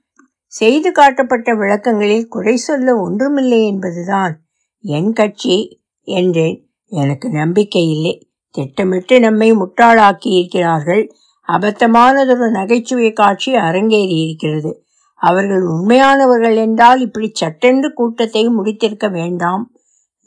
செய்து 0.56 0.92
காட்டப்பட்ட 0.92 1.54
விளக்கங்களில் 1.54 2.28
குறை 2.28 2.56
சொல்ல 2.56 2.96
ஒன்றுமில்லை 2.96 3.66
என்பதுதான். 3.66 4.34
என் 4.80 5.12
கட்சி 5.12 5.56
என்றேன் 6.04 6.56
எனக்கு 6.84 7.30
நம்பிக்கை 7.30 7.88
இல்லை. 7.88 8.14
திட்டமிட்டு 8.50 9.20
நம்மை 9.20 9.52
முட்டாளாக்கி 9.52 10.28
இருக்கிறார்கள் 10.30 11.12
அபத்தமானதொரு 11.48 12.50
நகைச்சுவை 12.50 13.12
காட்சி 13.12 13.54
அரங்கேறி 13.54 14.16
இருக்கிறது. 14.22 14.70
அவர்கள் 15.14 15.62
உண்மையானவர்கள் 15.62 16.56
என்றால் 16.56 17.00
இப்படி 17.00 17.30
சட்டென்று 17.32 17.92
கூட்டத்தை 17.92 18.48
முடித்திருக்க 18.48 19.10
வேண்டாம். 19.10 19.64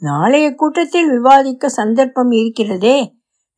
நாளைய 0.02 0.54
கூட்டத்தில் 0.54 1.08
விவாதிக்க 1.10 1.68
சந்தர்ப்பம் 1.68 2.30
இருக்கிறதே. 2.30 2.98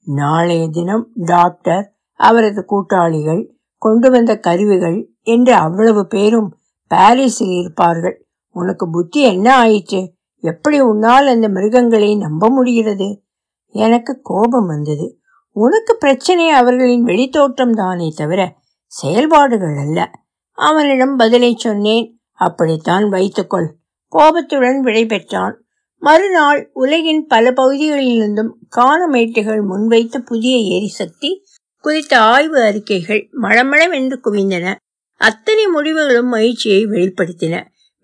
நாளைய 0.07 0.69
தினம் 0.69 1.13
டாக்டர் 1.27 1.85
அவரது 2.21 2.65
கூட்டாளிகள் 2.65 3.43
கொண்டு 3.83 4.11
வந்த 4.11 4.33
கருவிகள் 4.39 4.99
என்று 5.23 5.53
அவ்வளவு 5.55 6.07
பேரும் 6.07 6.51
பாரிஸில் 6.93 7.61
இருப்பார்கள். 7.61 8.27
உனக்கு 8.51 8.91
புத்தி 8.91 9.23
என்ன 9.23 9.57
ஆயிற்று? 9.57 10.13
எப்படி 10.41 10.81
உன்னால் 10.81 11.27
அந்த 11.27 11.49
மிருகங்களை 11.49 12.17
நம்ப 12.17 12.49
முடிகிறது? 12.49 13.23
எனக்கு 13.69 14.21
கோபம் 14.23 14.67
வந்தது. 14.67 15.19
உனக்கு 15.51 15.97
பிரச்சனை 15.97 16.49
அவர்களின் 16.49 17.05
வெளித்தோற்றம் 17.05 17.71
தானே 17.71 18.13
தவிர 18.17 18.57
செயல்பாடுகள் 18.87 19.77
அல்ல. 19.77 20.11
அவனிடம் 20.53 21.17
பதிலை 21.17 21.55
சொன்னேன். 21.57 22.21
அப்படித்தான் 22.33 23.09
வைத்துக்கொள். 23.09 23.77
கோபத்துடன் 24.09 24.83
விடைபெற்றான் 24.85 25.55
மறுநாள் 25.99 26.71
உலகின் 26.73 27.27
பல 27.27 27.51
பகுதிகளிலிருந்தும் 27.51 28.51
காணமேட்டுகள் 28.77 29.65
முன்வைத்த 29.71 30.19
புதிய 30.19 30.79
எரிசக்தி 30.79 31.45
குறித்த 31.81 32.21
ஆய்வு 32.21 32.63
அறிக்கைகள் 32.63 33.29
மளமளவென்று 33.43 34.19
குவிந்தன. 34.25 34.75
அத்தனை 35.23 35.67
முடிவுகளும் 35.67 36.27
மகிழ்ச்சியை 36.27 36.87
வெளிப்படுத்தின. 36.87 37.55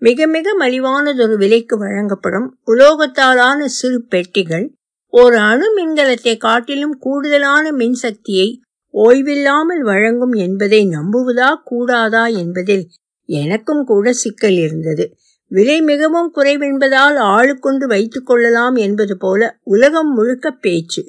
மிக 0.01 0.27
மிக 0.27 0.55
மலிவானதொரு 0.59 1.35
விலைக்கு 1.37 1.77
வழங்கப்படும் 1.77 2.59
உலோகத்தாலான 2.67 3.65
சிறு 3.65 4.03
பெட்டிகள் 4.09 4.67
ஒரு 5.13 5.37
அணு 5.37 5.67
மின்கலத்தை 5.77 6.37
காட்டிலும் 6.37 6.95
கூடுதலான 6.99 7.71
மின்சக்தியை 7.71 8.49
ஓய்வில்லாமல் 8.93 9.81
வழங்கும் 9.81 10.31
என்பதை 10.31 10.87
நம்புவதா 10.87 11.49
கூடாதா 11.63 12.27
என்பதில் 12.27 12.85
எனக்கும் 13.29 13.83
கூட 13.85 14.13
சிக்கல் 14.13 14.57
இருந்தது. 14.57 15.05
விலை 15.51 15.81
மிகவும் 15.81 16.31
குறைவென்பதால் 16.35 17.17
ஆளுக்கொண்டு 17.33 17.85
வைத்துக் 17.87 18.25
கொள்ளலாம் 18.25 18.75
என்பது 18.75 19.17
போல 19.17 19.57
உலகம் 19.63 20.11
முழுக்க 20.13 20.51
பேச்சு. 20.51 21.01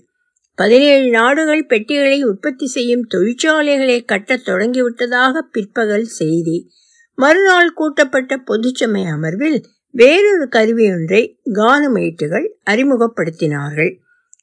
பதினேழு 0.60 1.10
நாடுகள் 1.10 1.66
பெட்டிகளை 1.66 2.22
உற்பத்தி 2.22 2.66
செய்யும் 2.66 3.06
தொழிற்சாலைகளை 3.14 4.04
கட்டத் 4.04 4.42
தொடங்கிவிட்டதாக 4.46 5.38
பிற்பகல் 5.52 6.04
செய்தி. 6.04 6.70
மறுநாள் 7.14 7.72
கூட்டப்பட்ட 7.72 8.36
பொதுச்சமய 8.36 9.04
அமர்வில் 9.10 9.62
வேறொரு 9.90 10.48
கருவியொன்றை 10.50 11.22
கானமேட்டுகள் 11.52 12.46
அறிமுகப்படுத்தினார்கள். 12.70 13.92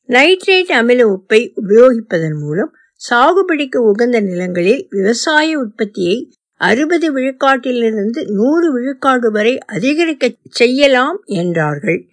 நைட்ரேட் 0.07 0.73
அமில 0.81 1.15
உப்பை 1.15 1.53
உபயோகிப்பதன் 1.67 2.39
மூலம் 2.39 2.73
சாகுபடிக்கு 3.09 3.75
உகந்த 3.75 4.19
நிலங்களில் 4.21 4.87
விவசாய 4.89 5.59
உற்பத்தியை 5.59 6.33
அறுபது 6.53 7.19
விழுக்காட்டிலிருந்து 7.19 8.27
நூறு 8.27 8.71
விழுக்காடு 8.71 9.31
வரை 9.31 9.57
அதிகரிக்க 9.57 10.31
செய்யலாம் 10.49 11.21
என்றார்கள். 11.25 12.07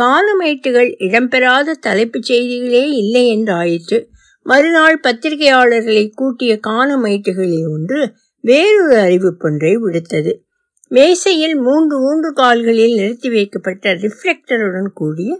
காலமேட்டுகள் 0.00 0.90
இடம்பெறாத 0.98 1.70
தலைப்புச் 1.80 2.22
செய்திகளே 2.22 2.88
இல்லை 2.90 3.24
என்றாயிற்று. 3.36 3.98
மறுநாள் 4.42 5.00
பத்திரிகையாளர்களை 5.02 6.10
கூட்டிய 6.14 6.58
காலமேட்டுகளில் 6.66 7.68
ஒன்று 7.70 8.12
வேறொரு 8.40 8.96
அறிவிப்பொன்றை 8.96 9.72
விடுத்தது. 9.74 10.32
மேசையில் 10.88 11.56
மூன்று 11.56 11.98
மூன்று 11.98 12.32
கால்களில் 12.32 12.94
நிறுத்தி 12.94 13.28
வைக்கப்பட்ட 13.28 13.94
ரிஃப்ளெக்டருடன் 13.94 14.90
கூடிய 14.94 15.30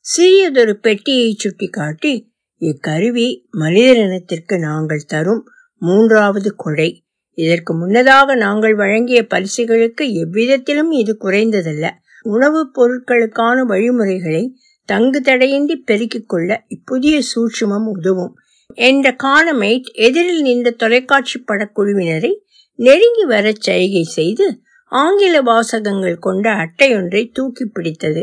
சிறியதொரு 0.00 0.72
பெட்டியை 0.72 1.34
சுட்டிக்காட்டி 1.34 2.32
இக்கருவி 2.60 3.48
மனிதரினத்திற்கு 3.58 4.58
நாங்கள் 4.58 5.04
தரும் 5.06 5.44
மூன்றாவது 5.82 6.54
கொடை. 6.56 7.04
இதற்கு 7.38 7.74
முன்னதாக 7.74 8.34
நாங்கள் 8.34 8.74
வழங்கிய 8.74 9.26
பரிசுகளுக்கு 9.26 10.12
எவ்விதத்திலும் 10.12 10.90
இது 10.90 11.16
குறைந்ததல்ல. 11.20 11.90
உணவுப் 12.26 12.72
பொருட்களுக்கான 12.76 13.62
வழிமுறைகளை 13.62 14.42
தங்கு 14.88 15.20
தடையின்றி 15.20 15.76
பெருக்கிக் 15.86 16.28
கொள்ள 16.28 16.64
இப்புதிய 16.68 17.20
சூட்சுமம் 17.30 17.86
உதவும். 17.86 18.34
என்ற 18.74 19.16
காணமைட் 19.24 19.88
எதிரில் 19.98 20.42
நின்ற 20.42 20.70
தொலைக்காட்சி 20.70 21.44
படக்குழுவினரை 21.46 22.32
நெருங்கி 22.78 23.24
வரச் 23.24 23.60
சைகை 23.60 24.02
செய்து 24.02 24.46
ஆங்கில 24.92 25.42
வாசகங்கள் 25.42 26.18
கொண்ட 26.18 26.50
அட்டையொன்றை 26.54 27.32
தூக்கி 27.32 27.64
பிடித்தது. 27.66 28.22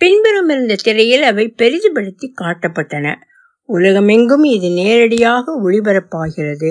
பின்புறம் 0.00 0.48
இருந்த 0.48 0.74
திரையில் 0.82 1.22
அவை 1.22 1.54
பெரிதுபடுத்தி 1.58 2.26
காட்டப்பட்டன. 2.40 3.14
உலகமெங்கும் 3.68 4.44
இது 4.44 4.68
நேரடியாக 4.70 5.54
ஒளிபரப்பாகிறது 5.64 6.70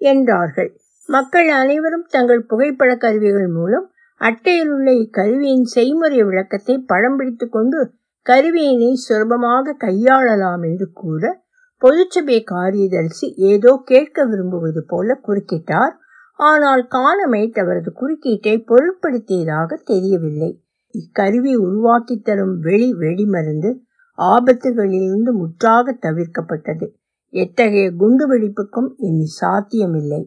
என்றார்கள். 0.00 0.70
மக்கள் 1.08 1.48
அனைவரும் 1.48 2.06
தங்கள் 2.08 2.44
புகைப்பட 2.44 2.96
கருவிகள் 2.96 3.48
மூலம் 3.48 3.86
அட்டையில் 4.20 4.70
உள்ள 4.70 4.90
இக்கருவியின் 4.92 5.66
செய்முறை 5.66 6.22
விளக்கத்தை 6.22 6.78
படம் 6.78 7.16
பிடித்து 7.16 7.48
கொண்டு 7.48 7.80
கருவியினை 8.26 8.92
சுலபமாக 8.92 9.76
கையாளலாம் 9.78 10.62
என்று 10.62 10.92
கூற 10.92 11.44
பொதுச்சபை 11.82 12.38
காரியதரிசி 12.44 13.26
ஏதோ 13.36 13.82
கேட்க 13.84 14.24
விரும்புவது 14.24 14.84
போல 14.86 15.20
குறுக்கிட்டார். 15.22 15.94
ஆனால் 16.38 16.82
கானமேட் 16.90 17.58
அவரது 17.58 17.90
குறுக்கீட்டை 18.00 18.54
பொருட்படுத்தியதாக 18.66 19.78
தெரியவில்லை. 19.84 20.50
இக்கருவி 20.94 21.56
உருவாக்கி 21.56 22.16
தரும் 22.18 22.54
வெளி 22.60 22.88
வெடிமருந்து 22.92 23.70
ஆபத்துகளிலிருந்து 24.18 25.32
முற்றாக 25.32 25.96
தவிர்க்கப்பட்டது. 26.00 26.86
எத்தகைய 27.34 27.86
குண்டுவெடிப்புக்கும் 27.90 28.88
இனி 28.96 29.26
சாத்தியமில்லை. 29.40 30.22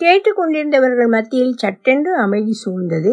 கேட்டுக்கொண்டிருந்தவர்கள் 0.00 1.08
மத்தியில் 1.08 1.56
சட்டென்று 1.56 2.12
அமைதி 2.16 2.54
சூழ்ந்தது. 2.62 3.12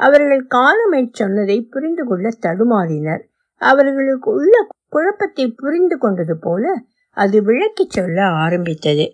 அவர்கள் 0.00 0.42
காலமைச் 0.46 1.14
சொன்னதை 1.14 1.56
புரிந்து 1.62 2.04
கொள்ள 2.04 2.28
தடுமாறினர். 2.40 3.22
அவர்களுக்கு 3.60 4.28
உள்ள 4.30 4.54
குழப்பத்தை 4.88 5.46
புரிந்து 5.56 5.96
கொண்டது 5.98 6.38
போல 6.38 6.64
அது 7.16 7.42
விளக்கிச் 7.42 7.90
சொல்ல 7.90 8.18
ஆரம்பித்தது. 8.44 9.06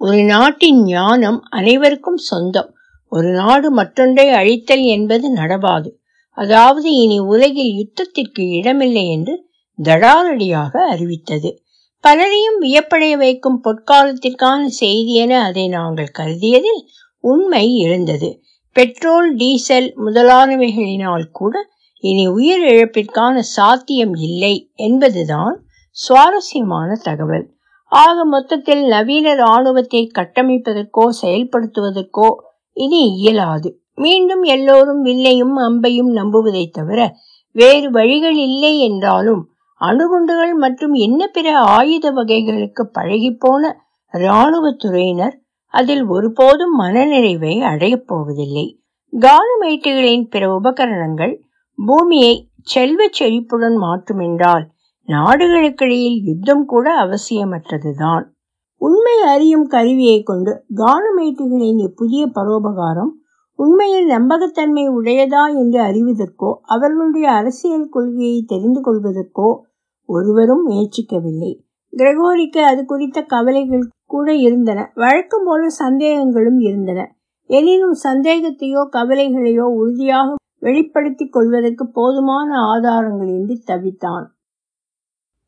ஒரு 0.00 0.22
நாட்டின் 0.24 0.82
ஞானம் 0.84 1.40
அனைவருக்கும் 1.50 2.20
சொந்தம். 2.28 2.70
ஒரு 3.12 3.30
நாடு 3.32 3.68
மற்றொன்றை 3.70 4.26
அழித்தல் 4.30 4.84
என்பது 4.88 5.26
நடவாது. 5.34 5.90
அதாவது 6.38 6.88
இனி 6.94 7.18
உலகில் 7.32 7.72
யுத்தத்திற்கு 7.78 8.44
இடமில்லை 8.58 9.04
என்று 9.10 9.34
தடாலடியாக 9.78 10.72
அறிவித்தது. 10.86 11.50
பலரையும் 12.04 12.58
வியப்படைய 12.60 13.14
வைக்கும் 13.16 13.58
பொற்காலத்திற்கான 13.62 14.60
செய்தி 14.74 15.14
என 15.14 15.32
அதை 15.42 15.64
நாங்கள் 15.68 16.14
கருதியதில் 16.18 16.82
உண்மை 17.24 17.66
இருந்தது 17.74 18.30
பெட்ரோல் 18.76 19.34
டீசல் 19.34 19.88
முதலானவைகளினால் 20.04 21.26
கூட 21.30 21.54
இனி 22.04 22.24
உயிர் 22.28 22.64
இழப்பிற்கான 22.64 23.38
சாத்தியம் 23.56 24.14
இல்லை 24.18 24.54
என்பதுதான் 24.74 25.56
சுவாரஸ்யமான 25.96 26.90
தகவல். 27.02 27.46
ஆக 27.92 28.24
மொத்தத்தில் 28.24 28.82
நவீன 28.86 29.34
இராணுவத்தை 29.34 30.02
கட்டமைப்பதற்கோ 30.18 31.04
செயல்படுத்துவதற்கோ 31.22 32.28
இனி 32.76 33.02
இயலாது. 33.16 33.70
மீண்டும் 33.94 34.42
எல்லோரும் 34.42 35.02
வில்லையும் 35.04 35.56
அம்பையும் 35.58 36.12
நம்புவதை 36.14 36.64
தவிர 36.70 37.00
வேறு 37.56 37.90
வழிகள் 37.90 38.38
இல்லை 38.48 38.74
என்றாலும் 38.80 39.42
அணுகுண்டுகள் 39.80 40.54
மற்றும் 40.54 40.94
என்ன 40.98 41.26
பிற 41.26 41.48
ஆயுத 41.76 42.06
வகைகளுக்கு 42.10 42.82
பழகிப்போன 42.98 43.62
இராணுவத்துறையினர் 44.14 45.36
அதில் 45.74 46.04
ஒருபோதும் 46.06 46.74
மனநிறைவை 46.80 47.54
அடையப் 47.62 48.06
போவதில்லை. 48.06 48.66
காலமேட்டுகளின் 49.12 50.26
பிற 50.28 50.44
உபகரணங்கள் 50.54 51.34
பூமியை 51.78 52.34
செல்வ 52.62 53.02
செழிப்புடன் 53.18 53.76
மாற்றும் 53.76 54.18
என்றால் 54.18 54.64
நாடுகளுக்கிடையில் 55.08 56.18
யுத்தம் 56.24 56.64
கூட 56.64 56.86
அவசியமற்றதுதான். 57.04 58.24
உண்மை 58.80 59.16
அறியும் 59.24 59.66
கருவியை 59.66 60.18
கொண்டு 60.22 60.52
கானமேட்டுகளின் 60.76 61.80
இப்புதிய 61.86 62.22
பரோபகாரம் 62.36 63.12
உண்மையில் 63.58 64.06
நம்பகத்தன்மை 64.10 64.84
உடையதா 64.98 65.42
என்று 65.54 65.80
அறிவதற்கோ 65.80 66.50
அவர்களுடைய 66.66 67.26
அரசியல் 67.30 67.88
கொள்கையை 67.88 68.38
தெரிந்து 68.42 68.80
கொள்வதற்கோ 68.80 69.48
ஒருவரும் 70.16 70.64
முயற்சிக்கவில்லை. 70.68 71.52
கிரகோரிக்கு 71.92 72.60
அது 72.62 72.84
குறித்த 72.84 73.22
கவலைகள் 73.22 73.84
கூட 74.06 74.34
இருந்தன. 74.34 74.92
வழக்கம் 74.94 75.46
போல 75.46 75.62
சந்தேகங்களும் 75.78 76.60
இருந்தன. 76.60 77.00
எனினும் 77.50 77.96
சந்தேகத்தையோ 78.04 78.82
கவலைகளையோ 78.96 79.66
உறுதியாக 79.80 80.34
வெளிப்படுத்திக் 80.58 81.32
கொள்வதற்கு 81.32 81.84
போதுமான 81.90 82.50
ஆதாரங்கள் 82.72 83.30
இன்றி 83.38 83.56
தவித்தான். 83.66 84.26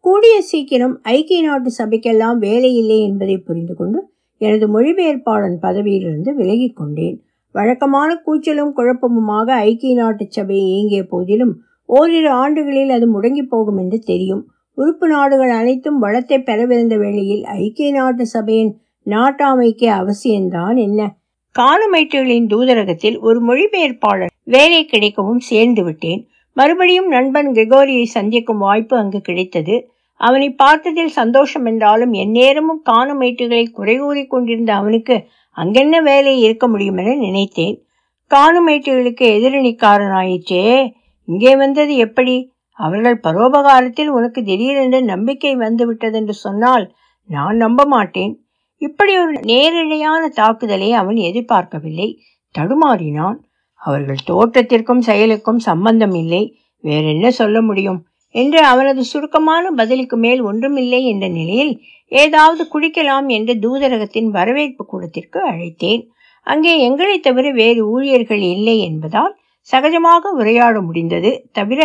கூடிய 0.04 0.36
சீக்கிரம் 0.42 0.94
ஐக்கிய 1.02 1.40
நாட்டு 1.42 1.70
சபைக்கெல்லாம் 1.78 2.38
வேலை 2.38 2.70
இல்லை 2.76 2.98
என்பதை 3.02 3.36
புரிந்து 3.38 3.74
கொண்டு 3.74 4.00
எனது 4.40 4.66
மொழிபெயர்ப்பாளன் 4.66 5.58
பதவியிலிருந்து 5.60 6.30
விலகிக் 6.34 6.76
கொண்டேன். 6.76 7.18
வழக்கமான 7.54 8.10
கூச்சலும் 8.26 8.72
குழப்பமுமாக 8.76 9.48
ஐக்கிய 9.66 9.94
நாட்டு 9.94 10.24
சபை 10.28 10.58
இயங்கிய 10.70 11.02
போதிலும் 11.08 11.54
ஓரிரு 11.88 12.30
ஆண்டுகளில் 12.42 12.90
அது 12.90 13.06
முடங்கி 13.14 13.44
போகும் 13.48 13.76
என்று 13.76 13.98
தெரியும். 13.98 14.42
உறுப்பு 14.78 15.06
நாடுகள் 15.08 15.50
அனைத்தும் 15.50 15.98
வளத்தை 15.98 16.38
பெறவிருந்த 16.38 16.98
வேளையில் 16.98 17.42
ஐக்கிய 17.42 17.90
நாட்டு 17.90 18.26
சபையின் 18.26 18.70
நாட்டாமைக்கு 19.06 19.86
அவசியம்தான் 20.00 20.76
என்ன? 20.76 21.00
காலமைட்டுகளின் 21.54 22.46
தூதரகத்தில் 22.46 23.18
ஒரு 23.18 23.38
மொழிபெயர்ப்பாளர் 23.44 24.32
வேலை 24.42 24.84
கிடைக்கவும் 24.84 25.42
சேர்ந்து 25.42 25.84
விட்டேன் 25.84 26.26
மறுபடியும் 26.52 27.08
நண்பன் 27.08 27.50
கிரிகோரியை 27.52 28.02
சந்திக்கும் 28.02 28.58
வாய்ப்பு 28.58 28.96
அங்கு 28.96 29.20
கிடைத்தது. 29.20 29.76
அவனை 30.16 30.54
பார்த்ததில் 30.62 31.12
சந்தோஷம் 31.12 31.66
என்றாலும் 31.66 32.12
எந்நேரமும் 32.12 32.82
காணுமேட்டுகளை 32.90 33.64
குறை 33.72 33.96
கூறி 33.96 34.26
கொண்டிருந்த 34.26 34.72
அவனுக்கு 34.74 35.16
அங்கென்ன 35.56 36.02
வேலை 36.02 36.40
இருக்க 36.40 36.68
முடியும் 36.68 36.96
என 36.96 37.14
நினைத்தேன். 37.14 37.76
காணுமேட்டுகளுக்கு 38.30 39.26
எதிரணிக்காரனாயிற்றே 39.36 40.66
இங்கே 41.28 41.56
வந்தது 41.56 41.96
எப்படி? 41.96 42.36
அவர்கள் 42.78 43.18
பரோபகாரத்தில் 43.22 44.06
உனக்கு 44.06 44.40
திடீரென்று 44.42 45.02
நம்பிக்கை 45.02 45.56
வந்து 45.56 45.92
விட்டதென்று 45.92 46.34
சொன்னால் 46.36 46.94
நான் 47.28 47.56
நம்ப 47.56 47.84
மாட்டேன் 47.84 48.32
இப்படி 48.78 49.18
ஒரு 49.18 49.40
நேரடியான 49.42 50.28
தாக்குதலை 50.28 50.92
அவன் 50.92 51.16
எதிர்பார்க்கவில்லை. 51.16 52.08
தடுமாறினான். 52.54 53.38
அவர்கள் 53.74 54.26
தோற்றத்திற்கும் 54.26 54.98
செயலுக்கும் 54.98 55.58
சம்பந்தம் 55.58 56.14
இல்லை. 56.14 56.42
வேறென்ன 56.84 57.30
சொல்ல 57.30 57.62
முடியும்? 57.62 58.00
என்று 58.34 58.60
அவனது 58.62 59.04
சுருக்கமான 59.04 59.70
பதிலுக்கு 59.70 60.16
மேல் 60.16 60.40
ஒன்றுமில்லை 60.40 61.00
என்ற 61.04 61.28
நிலையில் 61.28 61.72
ஏதாவது 62.12 62.62
குடிக்கலாம் 62.64 63.28
என்று 63.28 63.54
தூதரகத்தின் 63.54 64.30
வரவேற்பு 64.30 64.86
கூடத்திற்கு 64.86 65.50
அழைத்தேன். 65.50 66.02
அங்கே 66.46 66.80
எங்களை 66.80 67.20
தவிர 67.20 67.50
வேறு 67.50 67.82
ஊழியர்கள் 67.90 68.42
இல்லை 68.54 68.78
என்பதால் 68.78 69.34
சகஜமாக 69.72 70.30
உரையாட 70.32 70.80
முடிந்தது. 70.80 71.48
தவிர 71.52 71.82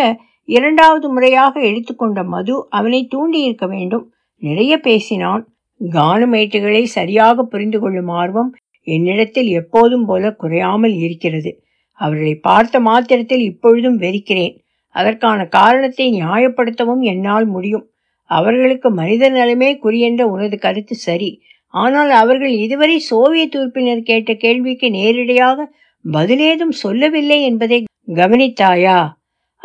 இரண்டாவது 0.49 1.09
முறையாக 1.09 1.61
எடுத்துக்கொண்ட 1.61 2.23
மது 2.23 2.67
அவனை 2.69 3.07
தூண்டியிருக்க 3.15 3.67
வேண்டும். 3.67 4.13
நிறைய 4.35 4.77
பேசினான். 4.77 5.47
கானமேட்டுகளை 5.81 6.83
சரியாக 6.83 7.43
புரிந்து 7.43 7.79
கொள்ளும் 7.79 8.07
ஆர்வம் 8.07 8.55
என்னிடத்தில் 8.81 9.47
எப்போதும் 9.47 10.05
போல 10.05 10.31
குறையாமல் 10.31 10.93
இருக்கிறது. 10.93 11.61
அவர்களை 11.91 12.35
பார்த்த 12.35 12.79
மாத்திரத்தில் 12.79 13.41
இப்பொழுதும் 13.41 13.97
வெறுக்கிறேன். 13.97 14.55
அதற்கான 14.87 15.45
காரணத்தை 15.45 16.21
நியாயப்படுத்தவும் 16.21 17.01
என்னால் 17.01 17.45
முடியும். 17.45 17.89
அவர்களுக்கு 18.23 18.91
மனித 18.91 19.29
நலமே 19.29 19.79
குறியென்ற 19.83 20.21
உனது 20.21 20.57
கருத்து 20.57 20.95
சரி. 20.95 21.41
ஆனால் 21.67 22.09
அவர்கள் 22.09 22.49
இதுவரை 22.49 22.99
சோவியத் 22.99 23.55
உறுப்பினர் 23.55 24.01
கேட்ட 24.01 24.33
கேள்விக்கு 24.33 24.89
நேரடியாக 24.89 25.71
பதிலேதும் 26.05 26.75
சொல்லவில்லை 26.83 27.43
என்பதை 27.43 27.83
கவனித்தாயா? 28.15 29.16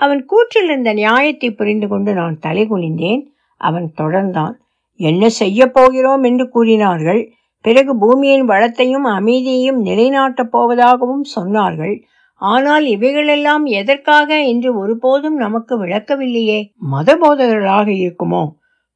அவன் 0.02 0.26
கூற்றில் 0.26 0.64
இருந்த 0.64 0.92
நியாயத்தை 0.92 1.50
புரிந்து 1.50 1.88
கொண்டு 1.88 2.14
நான் 2.14 2.38
தலை 2.38 2.62
குனிந்தேன். 2.68 3.22
அவன் 3.56 3.92
தொடர்ந்தான். 4.00 4.52
என்ன 4.96 5.28
செய்ய 5.28 5.66
போகிறோம்? 5.66 6.22
என்று 6.22 6.48
கூறினார்கள். 6.48 7.32
பிறகு 7.60 7.98
பூமியின் 7.98 8.44
வளத்தையும் 8.44 9.04
அமைதியையும் 9.04 9.84
நிலைநாட்டப் 9.84 10.52
போவதாகவும் 10.52 11.24
சொன்னார்கள். 11.36 12.02
ஆனால் 12.34 12.86
இவைகளெல்லாம் 12.86 13.64
எதற்காக? 13.64 14.42
என்று 14.42 14.78
ஒருபோதும் 14.78 15.36
நமக்கு 15.36 15.86
விளக்கவில்லையே. 15.86 16.60
மத 16.74 17.16
போதகர்களாக 17.16 17.88
இருக்குமோ? 17.90 18.44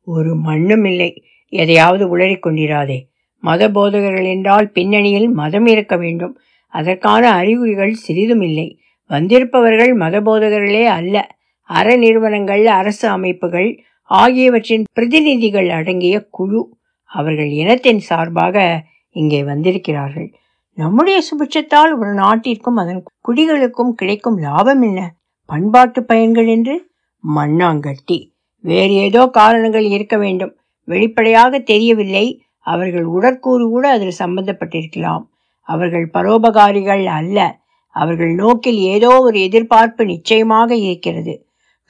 ஒரு 0.04 0.34
மண்ணும் 0.34 0.84
இல்லை. 0.84 1.22
எதையாவது 1.48 2.16
உளறிக் 2.16 2.46
கொண்டிராதே. 2.46 2.98
மத 3.40 3.70
போதகர்கள் 3.70 4.24
என்றால் 4.24 4.70
பின்னணியில் 4.70 5.28
மதம் 5.28 5.66
இருக்க 5.66 5.96
வேண்டும். 5.96 6.38
அதற்கான 6.72 7.32
அறிகுறிகள் 7.32 7.92
சிறிதும் 7.92 8.40
இல்லை. 8.40 8.78
வந்திருப்பவர்கள் 9.10 9.96
மதபோதகர்களே 9.96 10.84
அல்ல. 10.84 11.36
அற 11.62 11.96
நிறுவனங்கள் 11.96 12.66
அரசு 12.66 13.08
அமைப்புகள் 13.08 13.84
ஆகியவற்றின் 14.02 14.84
பிரதிநிதிகள் 14.92 15.68
அடங்கிய 15.70 16.26
குழு 16.30 16.76
அவர்கள் 17.04 17.48
இனத்தின் 17.48 17.98
சார்பாக 17.98 18.82
இங்கே 19.10 19.44
வந்திருக்கிறார்கள். 19.44 20.34
நம்முடைய 20.74 21.22
சுபிட்சத்தால் 21.22 21.98
ஒரு 21.98 22.12
நாட்டிற்கும் 22.14 22.76
அதன் 22.76 23.02
குடிகளுக்கும் 23.28 23.90
கிடைக்கும் 23.90 24.38
லாபம் 24.38 24.82
என்ன? 24.82 25.14
பண்பாட்டு 25.44 26.04
பயன்கள் 26.04 26.46
என்று? 26.46 26.90
மண்ணாங்கட்டி. 27.36 28.18
வேறு 28.60 28.92
ஏதோ 28.92 29.26
காரணங்கள் 29.26 29.84
இருக்க 29.84 30.16
வேண்டும். 30.16 30.56
வெளிப்படையாக 30.84 31.58
தெரியவில்லை. 31.58 32.42
அவர்கள் 32.60 33.04
உடற்கூறு 33.04 33.68
கூட 33.68 33.90
அதில் 33.90 34.14
சம்பந்தப்பட்டிருக்கலாம். 34.18 35.24
அவர்கள் 35.60 36.10
பரோபகாரிகள் 36.14 37.04
அல்ல. 37.04 37.60
அவர்கள் 37.96 38.32
நோக்கில் 38.34 38.80
ஏதோ 38.94 39.10
ஒரு 39.20 39.38
எதிர்பார்ப்பு 39.40 40.02
நிச்சயமாக 40.04 40.70
இருக்கிறது. 40.88 41.34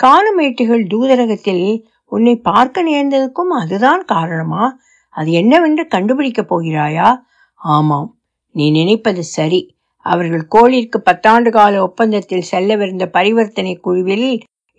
காலமேட்டுகள் 0.00 0.84
தூதரகத்தில் 0.86 1.66
உன்னை 2.12 2.34
பார்க்க 2.40 2.82
நேர்ந்ததுக்கும் 2.82 3.52
அதுதான் 3.60 4.02
காரணமா? 4.04 4.64
அது 5.16 5.30
என்னவென்று 5.32 5.84
கண்டுபிடிக்கப் 5.94 6.50
போகிறாயா? 6.50 7.08
ஆமாம் 7.60 8.08
நீ 8.54 8.66
நினைப்பது 8.70 9.22
சரி. 9.36 9.60
அவர்கள் 10.06 10.44
கோளிற்கு 10.54 10.98
பத்தாண்டு 11.04 11.50
கால 11.50 11.74
ஒப்பந்தத்தில் 11.82 12.48
செல்லவிருந்த 12.50 13.04
பரிவர்த்தனை 13.12 13.72
குழுவில் 13.86 14.28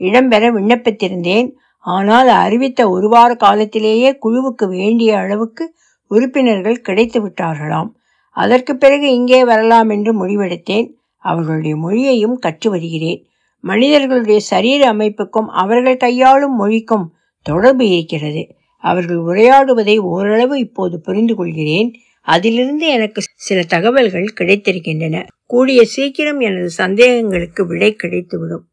இடம்பெற 0.01 0.43
விண்ணப்பித்திருந்தேன். 0.57 1.47
ஆனால் 1.85 2.29
அறிவித்த 2.43 2.81
ஒரு 2.89 3.07
வார 3.09 3.31
காலத்திலேயே 3.35 4.09
குழுவுக்கு 4.25 4.65
வேண்டிய 4.69 5.11
அளவுக்கு 5.17 5.65
உறுப்பினர்கள் 6.11 6.85
கிடைத்து 6.87 7.19
விட்டார்களாம் 7.25 7.89
அதற்கு 8.37 8.73
பிறகு 8.77 9.07
இங்கே 9.13 9.39
வரலாம் 9.45 9.89
என்று 9.89 10.11
முடிவெடுத்தேன். 10.21 10.87
அவர்களுடைய 11.27 11.75
மொழியையும் 11.75 12.37
கற்று 12.37 12.69
வருகிறேன். 12.69 13.21
மனிதர்களுடைய 13.59 14.39
சரீர 14.39 14.87
அமைப்புக்கும் 14.87 15.47
அவர்கள் 15.47 15.97
கையாளும் 15.97 16.55
மொழிக்கும் 16.55 17.13
தொடர்பு 17.41 17.85
இருக்கிறது. 17.87 18.43
அவர்கள் 18.77 19.17
உரையாடுவதை 19.17 19.97
ஓரளவு 19.97 20.59
இப்போது 20.59 21.01
புரிந்து 21.01 21.35
கொள்கிறேன். 21.35 21.89
அதிலிருந்து 22.21 22.87
எனக்கு 22.87 23.21
சில 23.35 23.63
தகவல்கள் 23.63 24.33
கிடைத்திருக்கின்றன. 24.39 25.27
கூடிய 25.45 25.85
சீக்கிரம் 25.85 26.39
எனது 26.39 26.69
சந்தேகங்களுக்கு 26.77 27.67
விடை 27.67 27.95
கிடைத்துவிடும். 28.03 28.65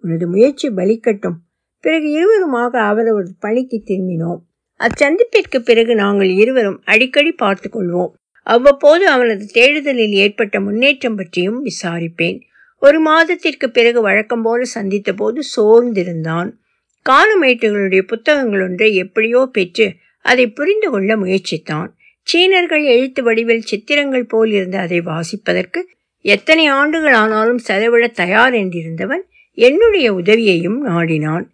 உனது 0.00 0.28
முயற்சி 0.28 0.68
பலிக்கட்டும். 0.68 1.38
பிறகு 1.80 2.06
இருவருமாக 2.12 2.78
அவரவர் 2.86 3.28
பணிக்கு 3.40 3.82
திரும்பினோம். 3.86 4.40
அச்சந்திப்பிற்கு 4.78 5.58
பிறகு 5.58 5.94
நாங்கள் 5.94 6.28
இருவரும் 6.28 6.80
அடிக்கடி 6.84 7.32
பார்த்து 7.32 7.68
கொள்வோம். 7.68 8.10
அவ்வப்போது 8.46 9.04
அவனது 9.08 9.44
தேடுதலில் 9.46 10.14
ஏற்பட்ட 10.14 10.60
முன்னேற்றம் 10.60 11.16
பற்றியும் 11.16 11.60
விசாரிப்பேன். 11.64 12.38
ஒரு 12.82 12.98
மாதத்திற்கு 13.00 13.66
பிறகு 13.70 14.00
வழக்கம் 14.00 14.42
போல 14.42 14.64
சந்தித்த 14.64 15.10
போது 15.12 15.40
சோர்ந்திருந்தான். 15.56 16.50
காலமேட்டுகளுடைய 17.06 18.02
புத்தகங்கள் 18.02 18.62
ஒன்றை 18.62 18.88
எப்படியோ 18.94 19.48
பெற்று 19.52 19.86
அதை 20.24 20.44
புரிந்து 20.48 20.90
கொள்ள 20.90 21.16
முயற்சித்தான். 21.16 21.88
சீனர்கள் 22.22 22.84
எழுத்து 22.84 23.20
வடிவில் 23.22 23.60
சித்திரங்கள் 23.60 24.26
போல் 24.26 24.52
இருந்த 24.52 24.76
அதை 24.78 24.98
வாசிப்பதற்கு 25.00 25.80
எத்தனை 26.24 26.66
ஆண்டுகள் 26.66 27.12
ஆனாலும் 27.12 27.58
செலவிட 27.58 28.06
தயார் 28.06 28.52
என்றிருந்தவன் 28.52 29.24
என்னுடைய 29.58 30.06
உதவியையும் 30.12 30.80
நாடினான். 30.86 31.44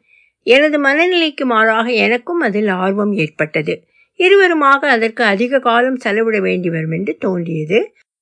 எனது 0.46 0.76
மனநிலைக்கு 0.84 1.44
மாறாக 1.44 1.86
எனக்கும் 1.90 2.40
அதில் 2.40 2.70
ஆர்வம் 2.76 3.12
ஏற்பட்டது. 3.12 3.74
இருவருமாக 4.22 4.88
அதற்கு 4.94 5.24
அதிக 5.24 5.58
காலம் 5.58 5.96
செலவிட 5.96 6.40
வேண்டி 6.40 6.70
வரும் 6.70 6.90
என்று 6.90 7.16
தோன்றியது. 7.18 7.78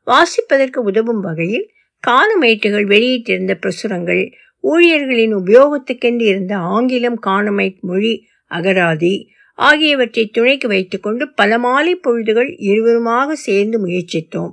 வாசிப்பதற்கு 0.07 0.79
உதவும் 0.79 1.21
வகையில் 1.21 1.67
காணமேட்டுகள் 2.07 2.87
வெளியிட்டிருந்த 2.87 3.55
பிரசுரங்கள் 3.55 4.23
ஊழியர்களின் 4.65 5.35
உபயோகத்துக்கென்று 5.35 6.23
இருந்த 6.23 6.57
ஆங்கிலம் 6.57 7.19
காணமைட் 7.27 7.81
மொழி 7.81 8.27
அகராதி 8.51 9.15
ஆகியவற்றை 9.59 10.25
துணைக்கு 10.27 10.69
வைத்துக்கொண்டு 10.69 11.25
பல 11.35 11.59
மாலை 11.59 12.01
பொழுதுகள் 12.09 12.51
இருவருமாக 12.61 13.33
சேர்ந்து 13.33 13.87
முயற்சித்தோம். 13.87 14.53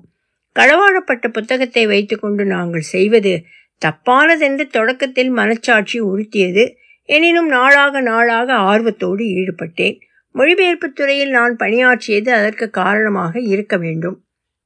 களவாடப்பட்ட 0.56 1.28
புத்தகத்தை 1.28 1.88
வைத்துக்கொண்டு 1.88 2.46
நாங்கள் 2.46 2.86
செய்வது 2.94 3.34
தப்பானதென்று 3.82 4.66
தொடக்கத்தில் 4.68 5.32
மனச்சாட்சி 5.32 6.00
உறுத்தியது. 6.00 6.64
எனினும் 7.10 7.48
நாளாக 7.48 8.02
நாளாக 8.02 8.54
ஆர்வத்தோடு 8.54 9.24
ஈடுபட்டேன். 9.36 9.98
மொழிபெயர்ப்பு 10.38 10.88
துறையில் 10.92 11.30
நான் 11.30 11.56
பணியாற்றியது 11.56 12.32
அதற்கு 12.34 12.66
காரணமாக 12.70 13.40
இருக்க 13.54 13.78
வேண்டும். 13.78 14.18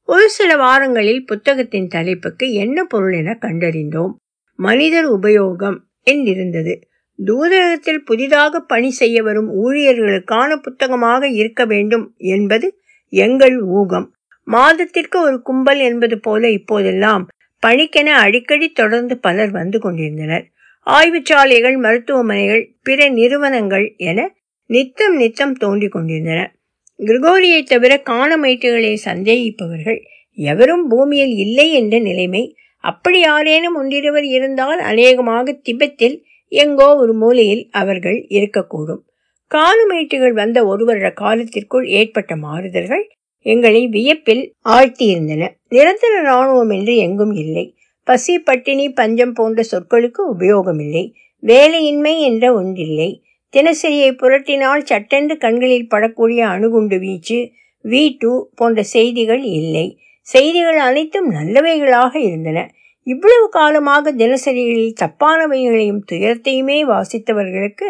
ஒரு 0.08 0.28
சில 0.28 0.56
வாரங்களில் 0.56 1.22
புத்தகத்தின் 1.24 1.88
தலைப்புக்கு 1.88 2.46
என்ன 2.52 2.84
பொருள் 2.84 3.12
என 3.12 3.38
கண்டறிந்தோம். 3.40 4.12
மனிதர் 4.58 5.08
உபயோகம் 5.18 5.78
என்றிருந்தது. 6.10 6.74
தூதரகத்தில் 7.18 8.02
புதிதாக 8.04 8.60
பணி 8.60 8.90
செய்ய 8.90 9.22
வரும் 9.22 9.50
ஊழியர்களுக்கான 9.64 10.56
புத்தகமாக 10.56 11.28
இருக்க 11.28 11.64
வேண்டும் 11.64 12.04
என்பது 12.16 12.66
எங்கள் 13.12 13.56
ஊகம். 13.72 14.06
மாதத்திற்கு 14.48 15.18
ஒரு 15.20 15.36
கும்பல் 15.42 15.80
என்பது 15.80 16.16
போல 16.18 16.50
இப்போதெல்லாம் 16.50 17.24
பணிக்கென 17.62 18.08
அடிக்கடி 18.24 18.68
தொடர்ந்து 18.72 19.14
பலர் 19.18 19.50
வந்து 19.50 19.78
கொண்டிருந்தனர். 19.78 20.44
ஆய்வுச்சாலைகள் 20.86 21.76
மருத்துவமனைகள் 21.78 22.64
பிற 22.82 23.08
நிறுவனங்கள் 23.08 23.86
என 24.02 24.20
நித்தம் 24.66 25.16
நித்தம் 25.16 25.52
தோன்றிக் 25.52 25.92
கொண்டிருந்தன. 25.92 26.54
கிரிகோரியை 26.98 27.62
தவிர 27.62 28.02
காணமைட்டுகளை 28.04 28.96
சந்தேகிப்பவர்கள் 29.04 30.02
எவரும் 30.30 30.88
பூமியில் 30.88 31.34
இல்லை 31.36 31.72
என்ற 31.72 31.98
நிலைமை. 31.98 32.56
அப்படி 32.78 33.20
யாரேனும் 33.20 33.76
ஒன்றிருவர் 33.76 34.24
இருந்தால் 34.24 34.78
அநேகமாக 34.78 35.60
திபெத்தில் 35.70 36.22
எங்கோ 36.48 36.96
ஒரு 36.96 37.14
மூலையில் 37.14 37.68
அவர்கள் 37.70 38.26
இருக்கக்கூடும். 38.28 39.02
காலுமேட்டுகள் 39.50 40.32
வந்த 40.32 40.64
ஒரு 40.64 40.84
வருட 40.84 41.10
காலத்திற்குள் 41.10 41.86
ஏற்பட்ட 41.86 42.36
மாறுதல்கள் 42.36 43.10
எங்களை 43.38 43.88
வியப்பில் 43.88 44.54
ஆழ்த்தியிருந்தன. 44.64 45.48
நிரந்தர 45.68 46.20
இராணுவம் 46.20 46.70
என்று 46.70 46.96
எங்கும் 46.96 47.32
இல்லை. 47.32 47.76
பசி 48.04 48.38
பட்டினி 48.38 48.90
பஞ்சம் 48.90 49.32
போன்ற 49.32 49.62
சொற்களுக்கு 49.62 50.22
உபயோகமில்லை. 50.38 51.14
வேலையின்மை 51.42 52.18
என்ற 52.18 52.54
ஒன்றில்லை. 52.54 53.22
தினசரியை 53.54 54.10
புரட்டினால் 54.12 54.82
சட்டென்று 54.82 55.38
கண்களில் 55.38 55.90
படக்கூடிய 55.90 56.40
அணுகுண்டு 56.54 56.96
வீச்சு 56.98 57.38
வி 57.84 58.02
டூ 58.18 58.32
போன்ற 58.54 58.82
செய்திகள் 58.82 59.42
இல்லை. 59.42 59.86
செய்திகள் 60.22 60.78
அனைத்தும் 60.78 61.28
நல்லவைகளாக 61.30 62.12
இருந்தன. 62.18 62.58
இவ்வளவு 63.06 63.48
காலமாக 63.48 64.12
தினசரிகளில் 64.12 64.98
தப்பானவைகளையும் 65.00 66.02
துயரத்தையுமே 66.12 66.78
வாசித்தவர்களுக்கு 66.84 67.88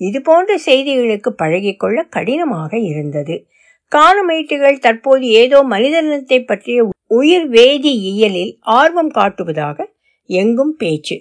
இது 0.00 0.22
போன்ற 0.22 0.58
செய்திகளுக்கு 0.66 1.30
பழகிக்கொள்ள 1.42 1.98
கடினமாக 2.08 2.78
இருந்தது. 2.78 3.34
காணமேட்டுகள் 3.92 4.78
தற்போது 4.78 5.26
ஏதோ 5.26 5.58
மனிதனத்தை 5.62 6.38
பற்றிய 6.44 6.84
உயிர் 7.06 7.48
வேதியியலில் 7.50 8.52
ஆர்வம் 8.62 9.10
காட்டுவதாக 9.10 9.78
எங்கும் 10.26 10.74
பேச்சு. 10.76 11.16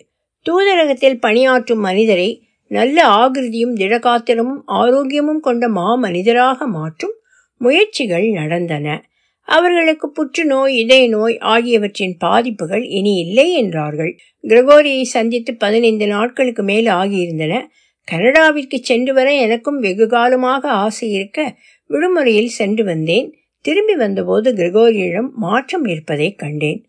தூதரகத்தில் 0.45 1.19
பணியாற்றும் 1.19 1.80
மனிதரை 1.80 2.30
நல்ல 2.72 2.98
ஆகிருதியும் 3.08 3.74
திடகாத்திரமும் 3.76 4.62
ஆரோக்கியமும் 4.68 5.40
கொண்ட 5.40 5.68
மாமனிதராக 5.70 6.66
மாற்றும் 6.66 7.16
முயற்சிகள் 7.58 8.28
நடந்தன. 8.30 9.06
அவர்களுக்கு 9.44 10.12
புற்றுநோய் 10.12 10.78
இதய 10.78 11.08
நோய் 11.08 11.38
ஆகியவற்றின் 11.38 12.18
பாதிப்புகள் 12.18 12.84
இனி 12.84 13.14
இல்லை 13.16 13.54
என்றார்கள். 13.54 14.18
கிரகோரியை 14.48 15.02
சந்தித்து 15.02 15.56
பதினைந்து 15.56 16.08
நாட்களுக்கு 16.08 16.64
மேல் 16.64 16.86
ஆகியிருந்தன. 16.86 17.68
கனடாவிற்கு 18.12 18.76
சென்று 18.82 19.14
வர 19.14 19.34
எனக்கும் 19.34 19.80
வெகு 19.80 20.08
காலமாக 20.08 20.70
ஆசை 20.70 21.10
இருக்க 21.10 21.58
விடுமுறையில் 21.86 22.48
சென்று 22.48 22.84
வந்தேன். 22.84 23.36
திரும்பி 23.62 23.96
வந்தபோது 23.96 24.54
கிரகோரியிடம் 24.54 25.30
மாற்றம் 25.36 25.86
இருப்பதை 25.86 26.36
கண்டேன். 26.36 26.82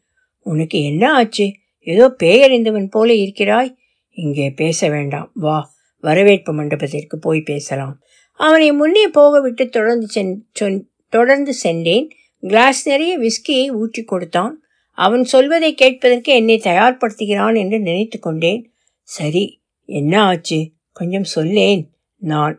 உனக்கு 0.43 0.83
என்ன 0.83 1.13
ஆச்சு? 1.13 1.53
ஏதோ 1.87 2.15
பேயறிந்தவன் 2.23 2.91
போல 2.91 3.15
இருக்கிறாய். 3.15 3.77
இங்கே 4.11 4.51
பேச 4.51 4.89
வேண்டாம். 4.89 5.31
வா. 5.35 5.72
வரவேற்பு 6.03 6.53
மண்டபத்திற்கு 6.53 7.19
போய் 7.19 7.41
பேசலாம். 7.41 7.97
அவனை 8.41 8.73
முன்னே 8.73 9.05
போக 9.09 9.41
விட்டு 9.41 9.69
தொடர்ந்து 9.69 10.07
சென் 10.07 10.91
தொடர்ந்து 11.09 11.53
சென்றேன். 11.55 12.07
கிளாஸ் 12.41 12.89
நிறைய 12.89 13.13
விஸ்கியை 13.19 13.67
ஊற்றி 13.71 14.03
கொடுத்தான். 14.03 14.55
அவன் 14.99 15.25
சொல்வதை 15.25 15.75
கேட்பதற்கு 15.75 16.31
என்னை 16.33 16.61
தயார்படுத்துகிறான் 16.65 17.57
என்று 17.59 17.79
நினைத்து 17.81 18.19
கொண்டேன். 18.19 18.63
சரி 19.09 19.45
என்ன 19.89 20.15
ஆச்சு? 20.23 20.71
கொஞ்சம் 20.93 21.25
சொல்லேன் 21.25 21.83
நான். 22.17 22.57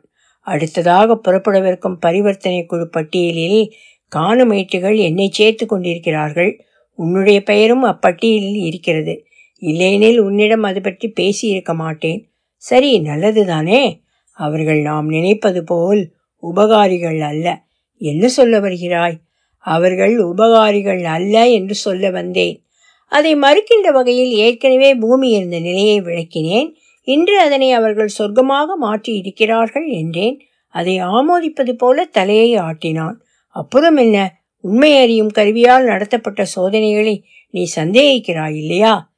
அடுத்ததாக 0.47 1.19
புறப்படவிருக்கும் 1.25 1.97
பரிவர்த்தனை 1.99 2.65
குழு 2.65 2.85
பட்டியலில் 2.89 3.71
காணுமேட்டுகள் 4.11 4.97
என்னை 4.97 5.27
சேர்த்து 5.31 5.65
கொண்டிருக்கிறார்கள். 5.65 6.51
உன்னுடைய 6.99 7.43
பெயரும் 7.43 7.85
அப்பட்டியலில் 7.85 8.59
இருக்கிறது. 8.63 9.13
இல்லையெனில் 9.61 10.19
உன்னிடம் 10.19 10.63
அது 10.63 10.81
பற்றி 10.81 11.07
பேசியிருக்க 11.19 11.73
மாட்டேன். 11.75 12.21
சரி 12.63 12.99
நல்லதுதானே. 12.99 13.99
அவர்கள் 14.31 14.81
நாம் 14.81 15.07
நினைப்பது 15.07 15.63
போல் 15.63 16.11
உபகாரிகள் 16.41 17.19
அல்ல. 17.19 17.63
என்ன 17.97 18.27
சொல்ல 18.27 18.59
வருகிறாய்? 18.59 19.17
அவர்கள் 19.57 20.17
உபகாரிகள் 20.17 21.03
அல்ல 21.03 21.49
என்று 21.49 21.75
சொல்ல 21.75 22.09
வந்தேன். 22.09 22.63
அதை 23.07 23.35
மறுக்கின்ற 23.35 23.91
வகையில் 23.91 24.31
ஏற்கனவே 24.31 24.95
பூமி 24.95 25.29
இருந்த 25.29 25.59
நிலையை 25.59 26.01
விளக்கினேன். 26.01 26.73
இன்று 27.01 27.39
அதனை 27.39 27.71
அவர்கள் 27.71 28.09
சொர்க்கமாக 28.19 28.65
மாற்றி 28.75 29.13
இருக்கிறார்கள் 29.13 29.87
என்றேன். 29.87 30.39
அதை 30.67 30.99
ஆமோதிப்பது 30.99 31.71
போல 31.71 32.05
தலையை 32.05 32.55
ஆட்டினான். 32.55 33.15
அப்புறம் 33.47 33.95
என்ன? 33.95 34.41
உண்மை 34.59 34.97
அறியும் 34.97 35.31
கருவியால் 35.31 35.83
நடத்தப்பட்ட 35.83 36.45
சோதனைகளை 36.45 37.25
நீ 37.49 37.71
சந்தேகிக்கிறாய் 37.75 38.55
இல்லையா? 38.55 39.13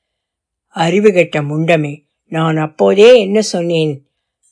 அறிவு 0.67 1.11
கெட்ட 1.11 1.41
முண்டமே. 1.41 2.04
நான் 2.27 2.57
அப்போதே 2.57 3.19
என்ன 3.19 3.41
சொன்னேன்? 3.41 4.07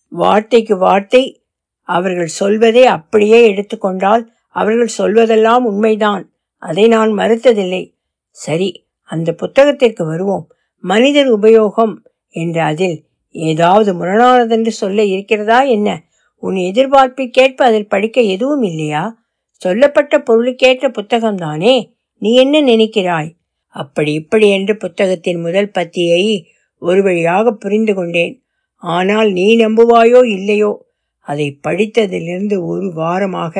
வார்த்தைக்கு 0.07 0.77
வார்த்தை 0.77 1.43
அவர்கள் 1.81 2.27
சொல்வதை 2.27 2.86
அப்படியே 2.86 3.47
எடுத்துக்கொண்டால் 3.47 4.31
அவர்கள் 4.49 4.89
சொல்வதெல்லாம் 4.97 5.57
உண்மைதான். 5.57 6.31
அதை 6.57 6.88
நான் 6.88 7.12
மறுத்ததில்லை. 7.12 7.93
சரி 8.29 8.86
அந்த 9.03 9.36
புத்தகத்திற்கு 9.41 10.05
வருவோம். 10.05 10.47
மனிதர் 10.79 11.39
உபயோகம் 11.39 11.95
என்ற 12.29 12.63
அதில் 12.63 13.03
ஏதாவது 13.29 13.93
முரணானதென்று 13.93 14.67
சொல்ல 14.67 15.03
இருக்கிறதா 15.03 15.62
என்ன? 15.62 16.03
உன் 16.36 16.55
எதிர்பார்ப்பிற்கேற்ப 16.55 17.55
அதில் 17.55 17.88
படிக்க 17.88 18.21
எதுவும் 18.21 18.63
இல்லையா? 18.63 19.21
சொல்லப்பட்ட 19.47 20.17
பொருளுக்கேற்ற 20.17 20.89
புத்தகம்தானே? 20.89 21.89
நீ 22.17 22.36
என்ன 22.36 22.62
நினைக்கிறாய்? 22.62 23.31
அப்படி 23.67 24.13
இப்படி 24.13 24.49
என்று 24.49 24.77
புத்தகத்தின் 24.77 25.41
முதல் 25.41 25.71
பத்தியை 25.77 26.43
ஒரு 26.84 27.04
வழியாக 27.04 27.52
புரிந்து 27.52 27.93
கொண்டேன். 27.93 28.36
ஆனால் 28.76 29.32
நீ 29.32 29.58
நம்புவாயோ 29.58 30.26
இல்லையோ? 30.26 30.72
அதை 31.19 31.60
படித்ததிலிருந்து 31.67 32.65
ஒரு 32.65 32.88
வாரமாக 32.88 33.56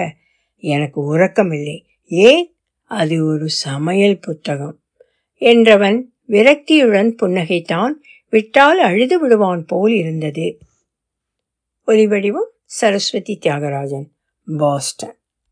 எனக்கு 0.58 1.18
உறக்கமில்லை. 1.18 1.78
ஏன்? 2.06 2.56
அது 2.84 3.26
ஒரு 3.26 3.50
சமையல் 3.50 4.20
புத்தகம். 4.20 4.78
என்றவன் 5.40 6.00
விரக்தியுடன் 6.28 7.12
புன்னகைத்தான். 7.22 7.94
விட்டால் 8.30 8.80
அழுது 8.80 9.20
விடுவான் 9.20 9.66
போல் 9.66 9.94
இருந்தது. 9.94 10.58
ஒலிவடிவம் 11.88 12.50
சரஸ்வதி 12.66 13.40
தியாகராஜன் 13.42 14.08
பாஸ்டன். 14.58 15.18